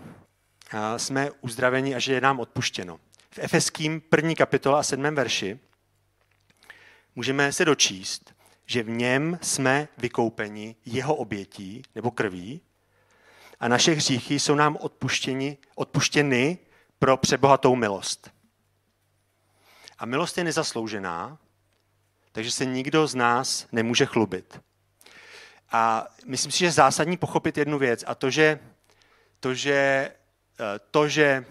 [0.97, 3.01] jsme uzdraveni a že je nám odpuštěno.
[3.31, 5.59] V Efeským první kapitola a sedmém verši
[7.15, 8.35] můžeme se dočíst,
[8.67, 12.61] že v něm jsme vykoupeni jeho obětí nebo krví
[13.63, 16.59] a naše hříchy jsou nám odpuštěni, odpuštěny
[16.99, 18.31] pro přebohatou milost.
[19.99, 21.39] A milost je nezasloužená,
[22.33, 24.61] takže se nikdo z nás nemůže chlubit.
[25.73, 28.59] A myslím si, že je zásadní pochopit jednu věc a to, že
[29.41, 29.73] to, že,
[30.61, 31.45] eh, to, že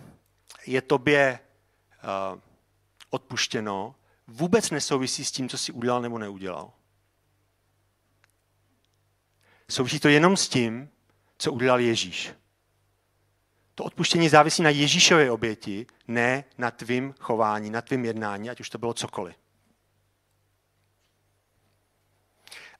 [0.65, 2.41] je tobě eh,
[3.10, 3.95] odpuštěno,
[4.28, 6.71] vůbec nesouvisí s tím, co jsi udělal nebo neudělal.
[9.69, 10.89] Souvisí to jenom s tím,
[11.41, 12.34] co udělal Ježíš.
[13.75, 18.69] To odpuštění závisí na Ježíšově oběti, ne na tvým chování, na tvým jednání, ať už
[18.69, 19.36] to bylo cokoliv.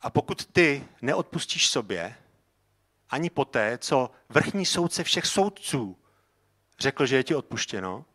[0.02, 2.16] A pokud ty neodpustíš sobě,
[3.10, 5.98] ani poté, co vrchní soudce všech soudců
[6.80, 8.06] řekl, že je ti odpuštěno,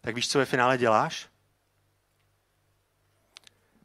[0.00, 1.28] tak víš, co ve finále děláš?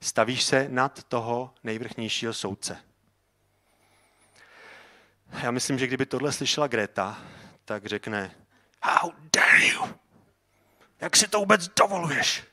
[0.02, 2.87] Stavíš se nad toho nejvrchnějšího soudce.
[5.32, 7.22] Já myslím, že kdyby tohle slyšela Greta,
[7.66, 8.36] tak řekne,
[8.84, 9.96] how dare you?
[11.02, 12.44] Jak si to vůbec dovoluješ?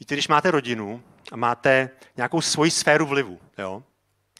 [0.00, 3.82] Víte, když máte rodinu a máte nějakou svoji sféru vlivu, jo,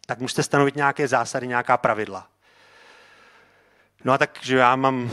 [0.06, 2.28] tak musíte stanovit nějaké zásady, nějaká pravidla.
[4.04, 5.10] No a tak, že já mám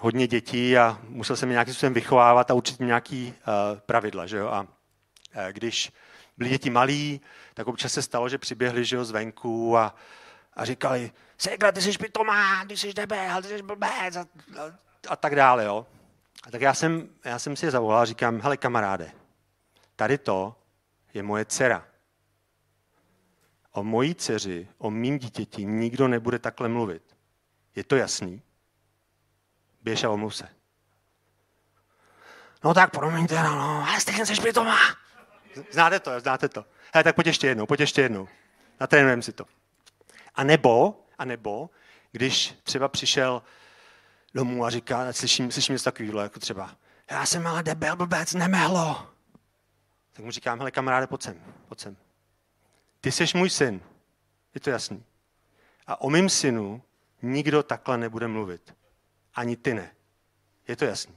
[0.00, 4.26] hodně dětí a musel jsem je nějakým způsobem vychovávat a učit nějaký uh, pravidla.
[4.26, 4.48] Že jo?
[4.48, 4.68] A uh,
[5.50, 5.92] když
[6.38, 7.20] byli děti malí,
[7.54, 9.94] tak občas se stalo, že přiběhli že jo, zvenku a,
[10.54, 15.16] a říkali, Segra, ty jsi špitomá, ty jsi debel, ty jsi blbec a, a, a
[15.16, 15.64] tak dále.
[15.64, 15.86] Jo?
[16.46, 19.12] A tak já jsem, já jsem si je zavolal a říkám, hele kamaráde,
[19.96, 20.56] tady to
[21.14, 21.84] je moje dcera.
[23.72, 27.16] O mojí dceři, o mým dítěti nikdo nebude takhle mluvit.
[27.76, 28.42] Je to jasný?
[29.82, 30.48] Běž a omluv se.
[32.64, 34.78] No tak promiňte, no, no, ale stejně seš pitomá.
[35.70, 36.64] Znáte to, znáte to.
[36.94, 38.28] Hele, tak pojď ještě jednou, pojď ještě jednou.
[38.80, 39.44] Natrénujeme si to.
[40.34, 41.70] A nebo, a nebo,
[42.12, 43.42] když třeba přišel
[44.34, 46.76] domů a říká, slyším, slyším něco takového, jako třeba,
[47.10, 49.10] já jsem ale debel, blbec, nemehlo.
[50.12, 51.96] Tak mu říkám, hele kamaráde, pojď sem, pojď sem.
[53.00, 53.80] Ty jsi můj syn,
[54.54, 55.04] je to jasný.
[55.86, 56.82] A o mým synu
[57.22, 58.74] nikdo takhle nebude mluvit.
[59.34, 59.94] Ani ty ne.
[60.68, 61.14] Je to jasný.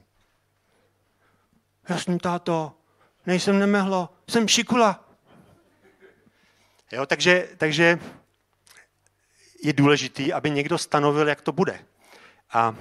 [1.88, 2.72] Jasný, táto,
[3.26, 5.08] nejsem nemehlo, jsem šikula.
[6.92, 7.98] Jo, takže, takže
[9.62, 11.84] je důležitý, aby někdo stanovil, jak to bude.
[12.52, 12.76] A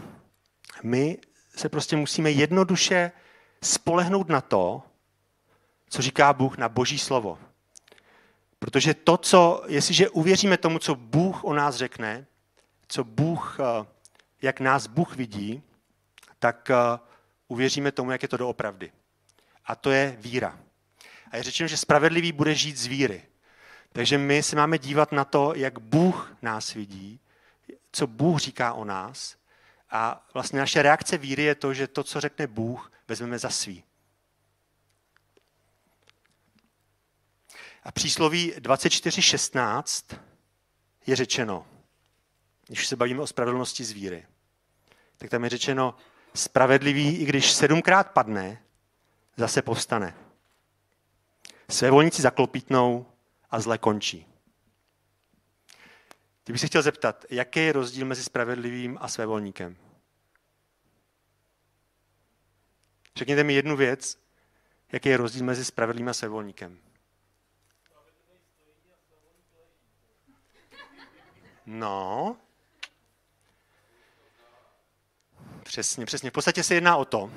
[0.84, 1.18] my
[1.56, 3.12] se prostě musíme jednoduše
[3.64, 4.84] spolehnout na to,
[5.90, 7.40] co říká Bůh na Boží slovo.
[8.60, 12.26] Protože to, co, jestliže uvěříme tomu, co Bůh o nás řekne,
[12.88, 13.86] co Bůh, eh,
[14.42, 15.64] jak nás Bůh vidí,
[16.40, 17.00] tak eh,
[17.48, 18.92] uvěříme tomu, jak je to doopravdy.
[19.72, 20.60] A to je víra.
[21.32, 23.24] A je řečeno, že spravedlivý bude žít z víry.
[23.94, 27.20] Takže my se máme dívat na to, jak Bůh nás vidí,
[27.92, 29.36] co Bůh říká o nás.
[29.90, 33.84] A vlastně naše reakce víry je to, že to, co řekne Bůh, vezmeme za svý.
[37.84, 40.18] A přísloví 24.16
[41.08, 41.68] je řečeno,
[42.68, 44.26] když se bavíme o spravedlnosti z víry,
[45.18, 45.96] tak tam je řečeno,
[46.34, 48.64] spravedlivý, i když sedmkrát padne,
[49.42, 50.16] zase povstane.
[51.70, 53.06] Své volníci zaklopítnou
[53.50, 54.28] a zle končí.
[56.44, 59.78] Teď bych se chtěl zeptat, jaký je rozdíl mezi spravedlivým a svévolníkem?
[63.16, 64.18] Řekněte mi jednu věc,
[64.92, 66.80] jaký je rozdíl mezi spravedlivým a svévolníkem.
[71.66, 72.38] No,
[75.64, 76.30] přesně, přesně.
[76.30, 77.32] V podstatě se jedná o to,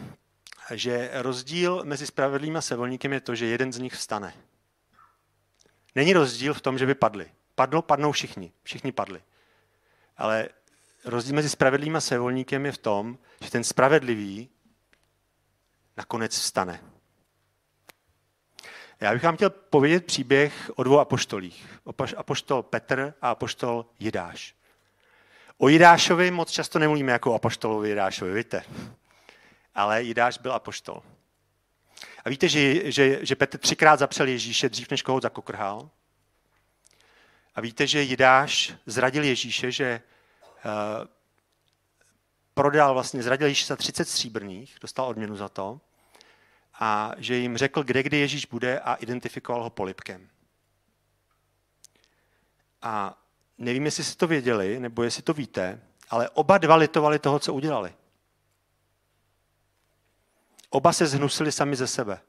[0.71, 4.35] že rozdíl mezi spravedlivým a sevolníkem je to, že jeden z nich vstane.
[5.95, 7.31] Není rozdíl v tom, že by padli.
[7.55, 8.53] Padlo, padnou všichni.
[8.63, 9.23] Všichni padli.
[10.17, 10.49] Ale
[11.05, 14.49] rozdíl mezi spravedlivým a sevolníkem je v tom, že ten spravedlivý
[15.97, 16.81] nakonec vstane.
[19.01, 21.81] Já bych vám chtěl povědět příběh o dvou apoštolích.
[22.17, 24.55] Apoštol Petr a apoštol Jidáš.
[25.59, 28.65] O Jidášovi moc často nemluvíme jako o apoštolovi Jidášovi, víte?
[29.75, 31.03] Ale Jidáš byl apoštol.
[32.25, 35.91] A víte, že, že, že Petr třikrát zapřel Ježíše dřív, než koho zakokrhal?
[37.55, 40.01] A víte, že Jidáš zradil Ježíše, že
[40.65, 41.07] uh,
[42.55, 45.81] prodal vlastně, zradil Ježíše za 30 stříbrných, dostal odměnu za to,
[46.81, 50.29] a že jim řekl, kde kdy Ježíš bude a identifikoval ho polipkem.
[52.83, 53.19] A
[53.59, 57.55] nevím, jestli si to věděli, nebo jestli to víte, ale oba dva litovali toho, co
[57.55, 57.95] udělali.
[60.75, 62.21] Oba se zhnusili sami ze sebe.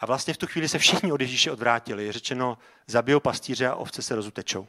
[0.00, 2.06] A vlastně v tu chvíli se všichni od Ježíše odvrátili.
[2.06, 4.66] Je řečeno, zabijou pastýře a ovce se rozutečou.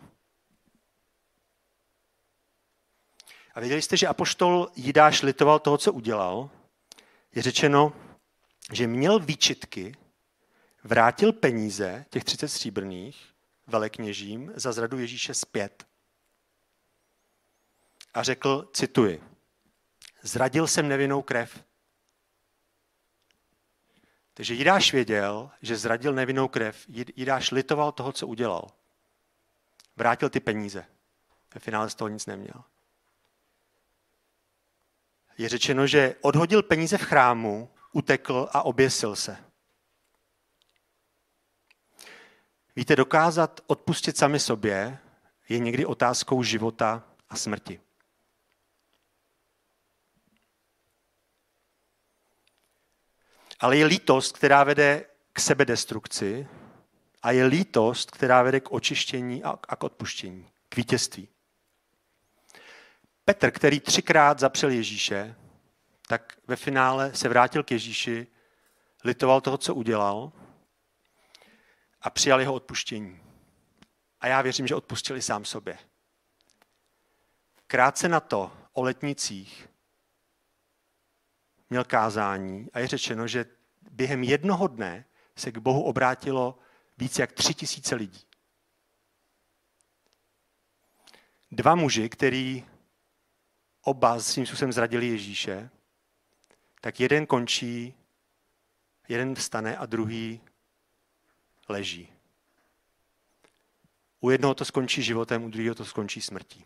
[3.53, 6.49] A věděli jste, že apoštol Jidáš litoval toho, co udělal.
[7.35, 7.93] Je řečeno,
[8.71, 9.95] že měl výčitky,
[10.83, 13.33] vrátil peníze, těch 30 stříbrných,
[13.67, 15.87] velekněžím, za zradu Ježíše zpět.
[18.13, 19.34] A řekl, cituji,
[20.25, 21.63] zradil jsem nevinnou krev.
[24.33, 26.85] Takže Jidáš věděl, že zradil nevinnou krev.
[27.15, 28.67] Jidáš litoval toho, co udělal.
[29.95, 30.85] Vrátil ty peníze.
[31.53, 32.63] Ve finále z toho nic neměl
[35.37, 39.37] je řečeno, že odhodil peníze v chrámu, utekl a oběsil se.
[42.75, 44.97] Víte, dokázat odpustit sami sobě
[45.49, 47.79] je někdy otázkou života a smrti.
[53.59, 56.47] Ale je lítost, která vede k sebedestrukci
[57.23, 61.27] a je lítost, která vede k očištění a k odpuštění, k vítězství.
[63.25, 65.35] Petr, který třikrát zapřel Ježíše,
[66.07, 68.27] tak ve finále se vrátil k Ježíši,
[69.03, 70.31] litoval toho, co udělal
[72.01, 73.21] a přijal jeho odpuštění.
[74.21, 75.77] A já věřím, že odpustili sám sobě.
[77.67, 79.69] Krátce na to o letnicích
[81.69, 83.45] měl kázání a je řečeno, že
[83.91, 85.05] během jednoho dne
[85.35, 86.59] se k Bohu obrátilo
[86.97, 88.21] více jak tři tisíce lidí.
[91.51, 92.65] Dva muži, který
[93.81, 95.69] oba svým způsobem zradili Ježíše,
[96.81, 97.93] tak jeden končí,
[99.07, 100.41] jeden vstane a druhý
[101.69, 102.13] leží.
[104.19, 106.65] U jednoho to skončí životem, u druhého to skončí smrtí.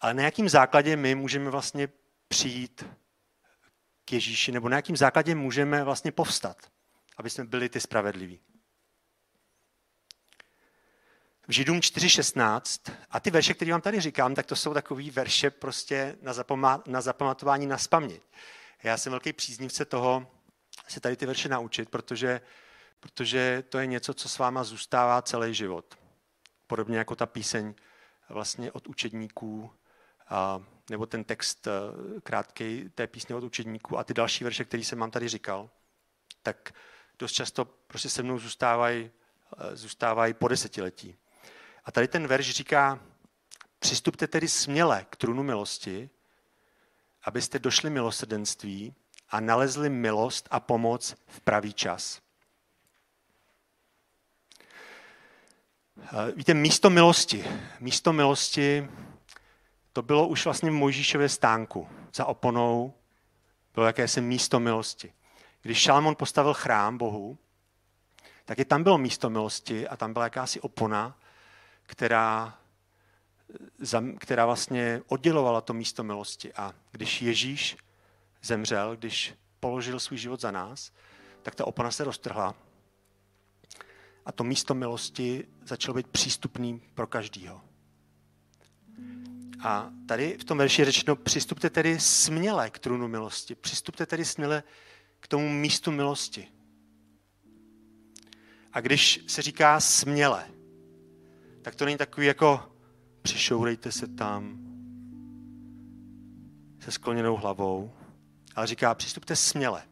[0.00, 1.88] Ale na jakým základě my můžeme vlastně
[2.28, 2.84] přijít
[4.04, 6.72] k Ježíši, nebo na jakým základě můžeme vlastně povstat,
[7.16, 8.40] aby jsme byli ty spravedliví?
[11.50, 12.92] v Židům 4.16.
[13.10, 16.82] A ty verše, které vám tady říkám, tak to jsou takové verše prostě na, zapama-
[16.86, 18.22] na zapamatování na spaměť.
[18.82, 20.26] Já jsem velký příznivce toho,
[20.88, 22.40] se tady ty verše naučit, protože,
[23.00, 25.98] protože to je něco, co s váma zůstává celý život.
[26.66, 27.74] Podobně jako ta píseň
[28.28, 29.70] vlastně od učedníků,
[30.90, 31.70] nebo ten text e,
[32.20, 35.70] krátký té písně od učedníků a ty další verše, které jsem vám tady říkal,
[36.42, 36.72] tak
[37.18, 39.10] dost často prostě se mnou zůstávají
[39.58, 41.16] e, zůstávají po desetiletí.
[41.84, 43.00] A tady ten verš říká,
[43.78, 46.10] přistupte tedy směle k trůnu milosti,
[47.22, 48.94] abyste došli milosrdenství
[49.28, 52.20] a nalezli milost a pomoc v pravý čas.
[56.34, 57.44] Víte, místo milosti,
[57.80, 58.88] místo milosti,
[60.00, 61.88] to bylo už vlastně v Mojžíšově stánku.
[62.14, 62.94] Za oponou
[63.74, 65.12] bylo jakési místo milosti.
[65.62, 67.38] Když Šalamon postavil chrám Bohu,
[68.44, 71.18] tak i tam bylo místo milosti a tam byla jakási opona,
[71.82, 72.58] která,
[74.18, 76.52] která vlastně oddělovala to místo milosti.
[76.54, 77.76] A když Ježíš
[78.42, 80.92] zemřel, když položil svůj život za nás,
[81.42, 82.54] tak ta opona se roztrhla
[84.26, 87.60] a to místo milosti začalo být přístupným pro každýho.
[89.62, 93.54] A tady v tom verši je řečeno, přistupte tedy směle k trůnu milosti.
[93.54, 94.62] Přistupte tedy směle
[95.20, 96.48] k tomu místu milosti.
[98.72, 100.46] A když se říká směle,
[101.62, 102.72] tak to není takový jako
[103.22, 104.58] přišourejte se tam
[106.80, 107.92] se skloněnou hlavou,
[108.54, 109.82] ale říká, přistupte směle.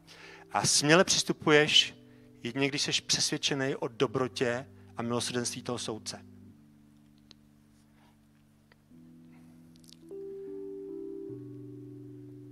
[0.53, 1.95] A směle přistupuješ
[2.43, 4.67] jedině, když jsi přesvědčený o dobrotě
[4.97, 6.28] a milosrdenství toho soudce.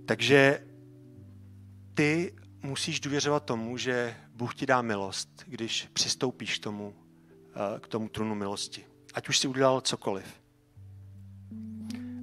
[0.07, 0.63] Takže
[1.93, 2.33] ty
[2.63, 6.95] musíš důvěřovat tomu, že Bůh ti dá milost, když přistoupíš k tomu,
[7.49, 8.85] eh, k tomu trunu milosti
[9.17, 10.25] ať už si udělal cokoliv.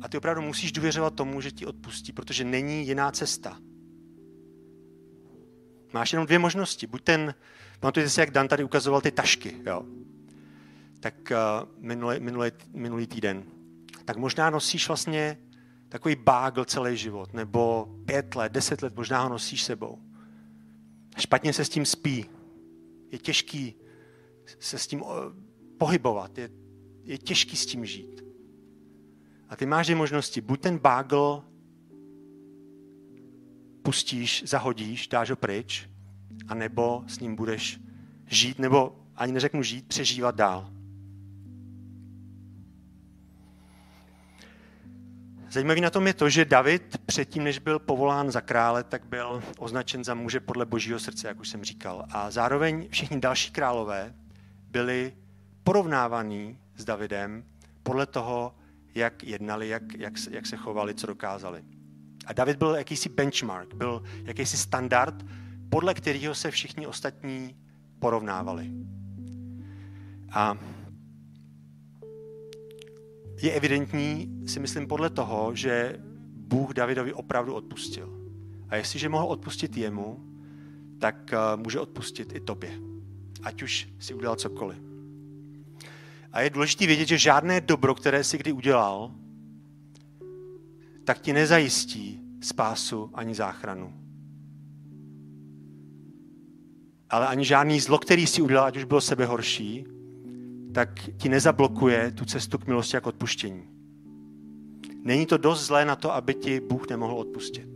[0.03, 3.59] A ty opravdu musíš důvěřovat tomu, že ti odpustí, protože není jiná cesta.
[5.93, 6.87] Máš jenom dvě možnosti.
[6.87, 7.35] Buď ten,
[7.81, 9.85] pamatujete si, jak Dan tady ukazoval ty tašky, jo?
[11.01, 13.45] Tak uh, minulý, minulý, minulý týden.
[14.05, 15.39] Tak možná nosíš vlastně
[15.89, 19.99] takový bágl celý život, nebo pět let, deset let, možná ho nosíš sebou.
[21.19, 22.27] Špatně se s tím spí.
[23.13, 23.75] Je těžký
[24.59, 25.03] se s tím
[25.79, 26.39] pohybovat.
[26.39, 26.51] Je
[27.05, 28.25] je těžký s tím žít.
[29.49, 30.41] A ty máš dvě možnosti.
[30.41, 31.45] Buď ten bágl
[33.83, 35.89] pustíš, zahodíš, dáš ho pryč,
[36.49, 37.81] anebo s ním budeš
[38.27, 40.74] žít, nebo ani neřeknu žít, přežívat dál.
[45.55, 49.43] Zajímavý na tom je to, že David předtím, než byl povolán za krále, tak byl
[49.59, 52.07] označen za muže podle božího srdce, jak už jsem říkal.
[52.11, 54.15] A zároveň všichni další králové
[54.71, 55.13] byli
[55.65, 57.45] porovnávaní s Davidem
[57.83, 58.55] podle toho,
[58.95, 61.65] jak jednali, jak, jak, jak se chovali, co dokázali.
[62.27, 65.15] A David byl jakýsi benchmark, byl jakýsi standard,
[65.71, 67.57] podle kterého se všichni ostatní
[67.99, 68.71] porovnávali.
[70.33, 70.59] A
[73.43, 75.97] je evidentní, si myslím, podle toho, že
[76.37, 78.21] Bůh Davidovi opravdu odpustil.
[78.69, 80.25] A jestliže mohl odpustit jemu,
[80.99, 82.71] tak eh, může odpustit i tobě.
[83.43, 84.79] Ať už si udělal cokoliv.
[86.33, 89.11] A je důležité vědět, že žádné dobro, které si kdy udělal,
[91.05, 93.93] tak ti nezajistí spásu ani záchranu.
[97.11, 99.87] Ale ani žádný zlo, který si udělal, ať už bylo sebe horší,
[100.75, 103.63] tak ti nezablokuje tu cestu k milosti a k odpuštění.
[105.03, 107.69] Není to dost zlé na to, aby ti Bůh nemohl odpustit.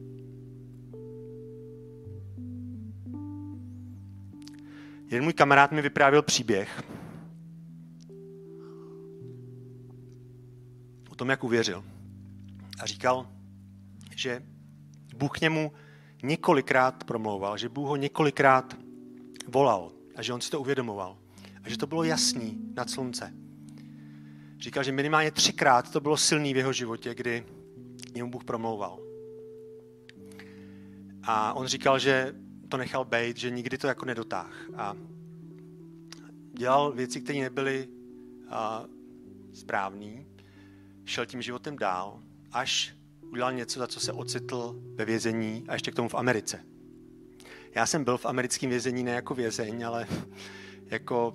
[5.06, 6.82] Jeden můj kamarád mi vyprávěl příběh
[11.10, 11.84] o tom, jak uvěřil.
[12.80, 13.28] A říkal,
[14.16, 14.42] že
[15.16, 15.72] Bůh k němu
[16.22, 18.76] několikrát promlouval, že Bůh ho několikrát
[19.48, 21.18] volal a že on si to uvědomoval
[21.64, 23.34] a že to bylo jasný nad slunce.
[24.58, 27.44] Říkal, že minimálně třikrát to bylo silný v jeho životě, kdy
[28.14, 28.98] němu Bůh promlouval.
[31.22, 32.34] A on říkal, že
[32.68, 34.52] to nechal být, že nikdy to jako nedotáh.
[34.76, 34.96] A
[36.52, 37.88] dělal věci, které nebyly
[39.54, 40.24] správné,
[41.04, 42.22] šel tím životem dál,
[42.52, 42.94] až
[43.32, 46.64] udělal něco, za co se ocitl ve vězení a ještě k tomu v Americe.
[47.74, 50.06] Já jsem byl v americkém vězení ne jako vězeň, ale
[50.86, 51.34] jako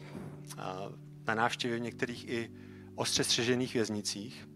[1.28, 2.52] na návštěvě v některých i
[2.96, 4.48] ostře střežených věznicích.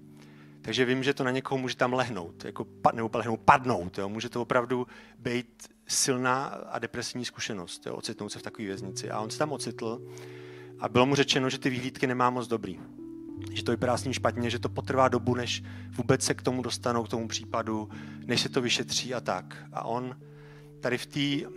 [0.61, 3.97] Takže vím, že to na někoho může tam lehnout, jako nebo lehnout, padnout.
[3.97, 4.09] Jo.
[4.09, 4.87] Může to opravdu
[5.19, 9.09] být silná a depresivní zkušenost, jo, ocitnout se v takové věznici.
[9.09, 10.01] A on se tam ocitl
[10.79, 12.79] a bylo mu řečeno, že ty výhlídky nemá moc dobrý.
[13.51, 16.61] Že to vypadá s ním špatně, že to potrvá dobu, než vůbec se k tomu
[16.61, 17.89] dostanou, k tomu případu,
[18.25, 19.57] než se to vyšetří a tak.
[19.73, 20.15] A on
[20.79, 21.49] tady v té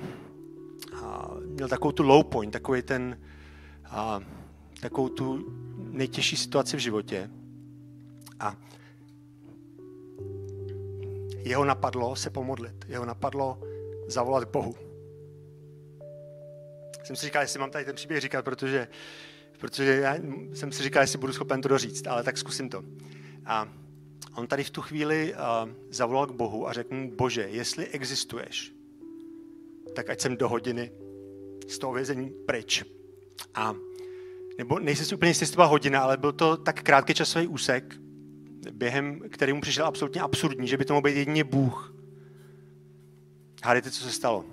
[1.46, 3.18] měl takovou tu low point, takový ten,
[3.84, 4.20] a,
[4.80, 5.44] takovou tu
[5.76, 7.30] nejtěžší situaci v životě.
[8.40, 8.56] A
[11.38, 12.84] jeho napadlo se pomodlit.
[12.88, 13.60] Jeho napadlo
[14.06, 14.74] zavolat Bohu.
[17.04, 18.88] Jsem si říkal, jestli mám tady ten příběh říkat, protože,
[19.58, 20.14] protože já
[20.54, 22.82] jsem si říkal, jestli budu schopen to doříct, ale tak zkusím to.
[23.46, 23.68] A
[24.36, 28.74] on tady v tu chvíli uh, zavolal k Bohu a řekl mu, Bože, jestli existuješ,
[29.94, 30.92] tak ať jsem do hodiny
[31.68, 32.84] z toho vězení pryč.
[33.54, 33.74] A
[34.60, 37.46] nebo nejsem si úplně jistý, jestli to byla hodina, ale byl to tak krátký časový
[37.46, 37.94] úsek,
[38.72, 41.94] během kterému přišel absolutně absurdní, že by to mohl být jedině Bůh.
[43.64, 44.44] Hádejte, co se stalo.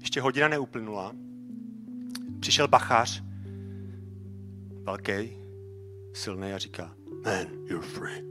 [0.00, 1.12] Ještě hodina neuplynula.
[2.40, 3.22] Přišel bachář,
[4.82, 5.36] velký,
[6.12, 6.94] silný a říká,
[7.24, 8.24] man, you're free.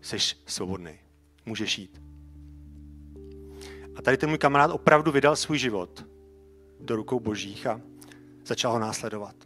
[0.00, 0.16] Jsi
[0.46, 0.92] svobodný.
[1.46, 2.02] Můžeš jít.
[3.96, 6.13] A tady ten můj kamarád opravdu vydal svůj život
[6.84, 7.80] do rukou božích a
[8.44, 9.36] začal ho následovat.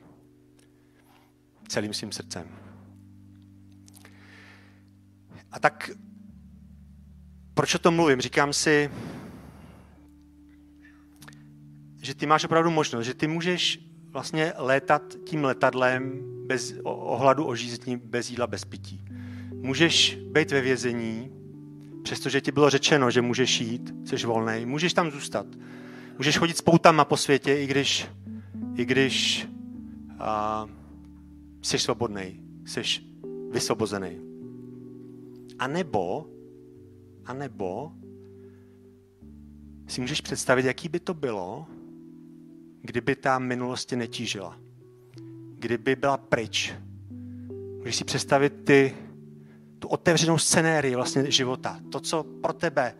[1.68, 2.48] Celým svým srdcem.
[5.52, 5.90] A tak
[7.54, 8.20] proč o tom mluvím?
[8.20, 8.90] Říkám si,
[12.02, 13.78] že ty máš opravdu možnost, že ty můžeš
[14.10, 19.04] vlastně létat tím letadlem bez ohladu o žízní, bez jídla, bez pití.
[19.54, 21.30] Můžeš být ve vězení,
[22.02, 25.46] přestože ti bylo řečeno, že můžeš jít, jsi volný, můžeš tam zůstat.
[26.18, 28.08] Můžeš chodit s poutama po světě, i když,
[28.74, 29.48] i když
[30.18, 30.66] a,
[31.62, 32.82] jsi svobodný, jsi
[33.50, 34.20] vysvobozený.
[35.58, 36.26] A nebo,
[37.26, 37.92] a nebo
[39.86, 41.66] si můžeš představit, jaký by to bylo,
[42.82, 44.58] kdyby ta minulost tě netížila.
[45.58, 46.74] Kdyby byla pryč.
[47.78, 48.94] Můžeš si představit ty
[49.78, 51.80] tu otevřenou scenérii vlastně života.
[51.92, 52.94] To, co pro tebe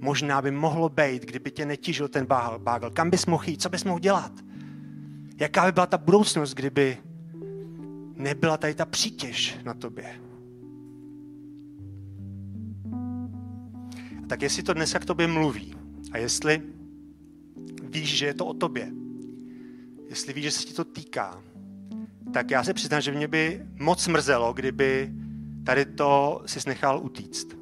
[0.00, 2.26] možná by mohlo být, kdyby tě netížil ten
[2.58, 2.90] bágl.
[2.90, 3.62] Kam bys mohl jít?
[3.62, 4.32] Co bys mohl dělat?
[5.36, 6.98] Jaká by byla ta budoucnost, kdyby
[8.14, 10.20] nebyla tady ta přítěž na tobě?
[14.28, 15.74] Tak jestli to dneska k tobě mluví
[16.12, 16.62] a jestli
[17.82, 18.92] víš, že je to o tobě,
[20.08, 21.42] jestli víš, že se ti to týká,
[22.32, 25.12] tak já se přiznám, že mě by moc mrzelo, kdyby
[25.64, 27.59] tady to si nechal utíct.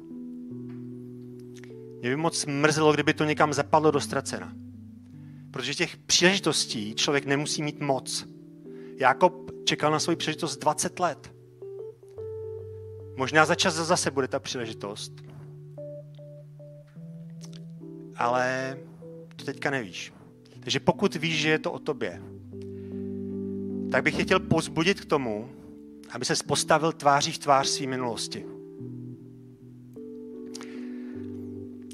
[1.99, 4.53] Mě by moc mrzelo, kdyby to někam zapadlo do ztracena.
[5.51, 8.27] Protože těch příležitostí člověk nemusí mít moc.
[8.97, 11.33] Jakob čekal na svoji příležitost 20 let.
[13.15, 15.13] Možná za čas zase bude ta příležitost,
[18.15, 18.77] ale
[19.35, 20.13] to teďka nevíš.
[20.59, 22.21] Takže pokud víš, že je to o tobě,
[23.91, 25.49] tak bych je chtěl pozbudit k tomu,
[26.11, 28.45] aby se postavil tváří v tvář své minulosti.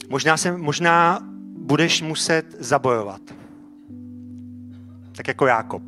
[0.10, 1.20] Možná, se, možná
[1.58, 3.22] budeš muset zabojovat.
[5.16, 5.84] Tak jako Jákob.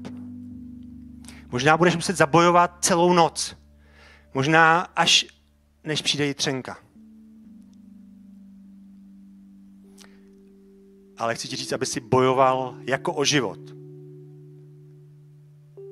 [1.52, 3.56] Možná budeš muset zabojovat celou noc.
[4.34, 5.26] Možná až
[5.84, 6.78] než přijde jitřenka.
[11.18, 13.60] Ale chci ti říct, aby si bojoval jako o život.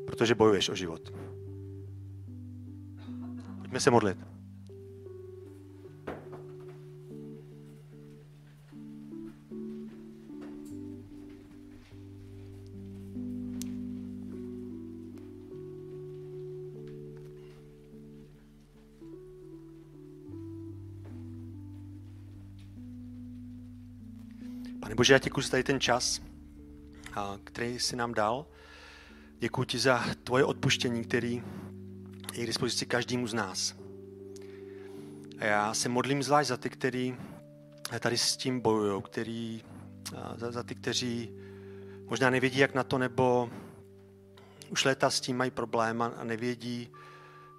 [0.05, 1.13] Protože bojuješ o život.
[3.61, 4.34] Pojďme se modlit.
[24.95, 26.21] Bože, já děkuji za tady ten čas,
[27.43, 28.45] který jsi nám dal.
[29.39, 31.43] Děkuji ti za tvoje odpuštění, který
[32.33, 33.75] je k dispozici každému z nás.
[35.39, 37.15] A já se modlím zvlášť za ty, kteří
[37.99, 39.63] tady s tím bojují, který,
[40.37, 41.29] za, za ty, kteří
[42.09, 43.49] možná nevědí, jak na to, nebo
[44.69, 46.89] už léta s tím mají problém a nevědí,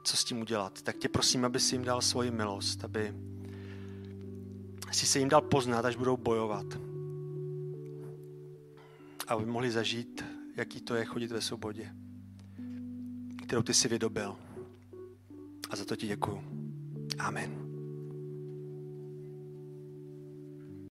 [0.04, 0.82] co s tím udělat.
[0.82, 3.14] Tak tě prosím, aby si jim dal svoji milost, aby
[4.92, 6.66] si se jim dal poznat, až budou bojovat
[9.26, 10.24] aby mohli zažít,
[10.56, 11.92] jaký to je chodit ve svobodě,
[13.46, 14.36] kterou ty si vydobil.
[15.70, 16.42] A za to ti děkuju.
[17.18, 17.65] Amen.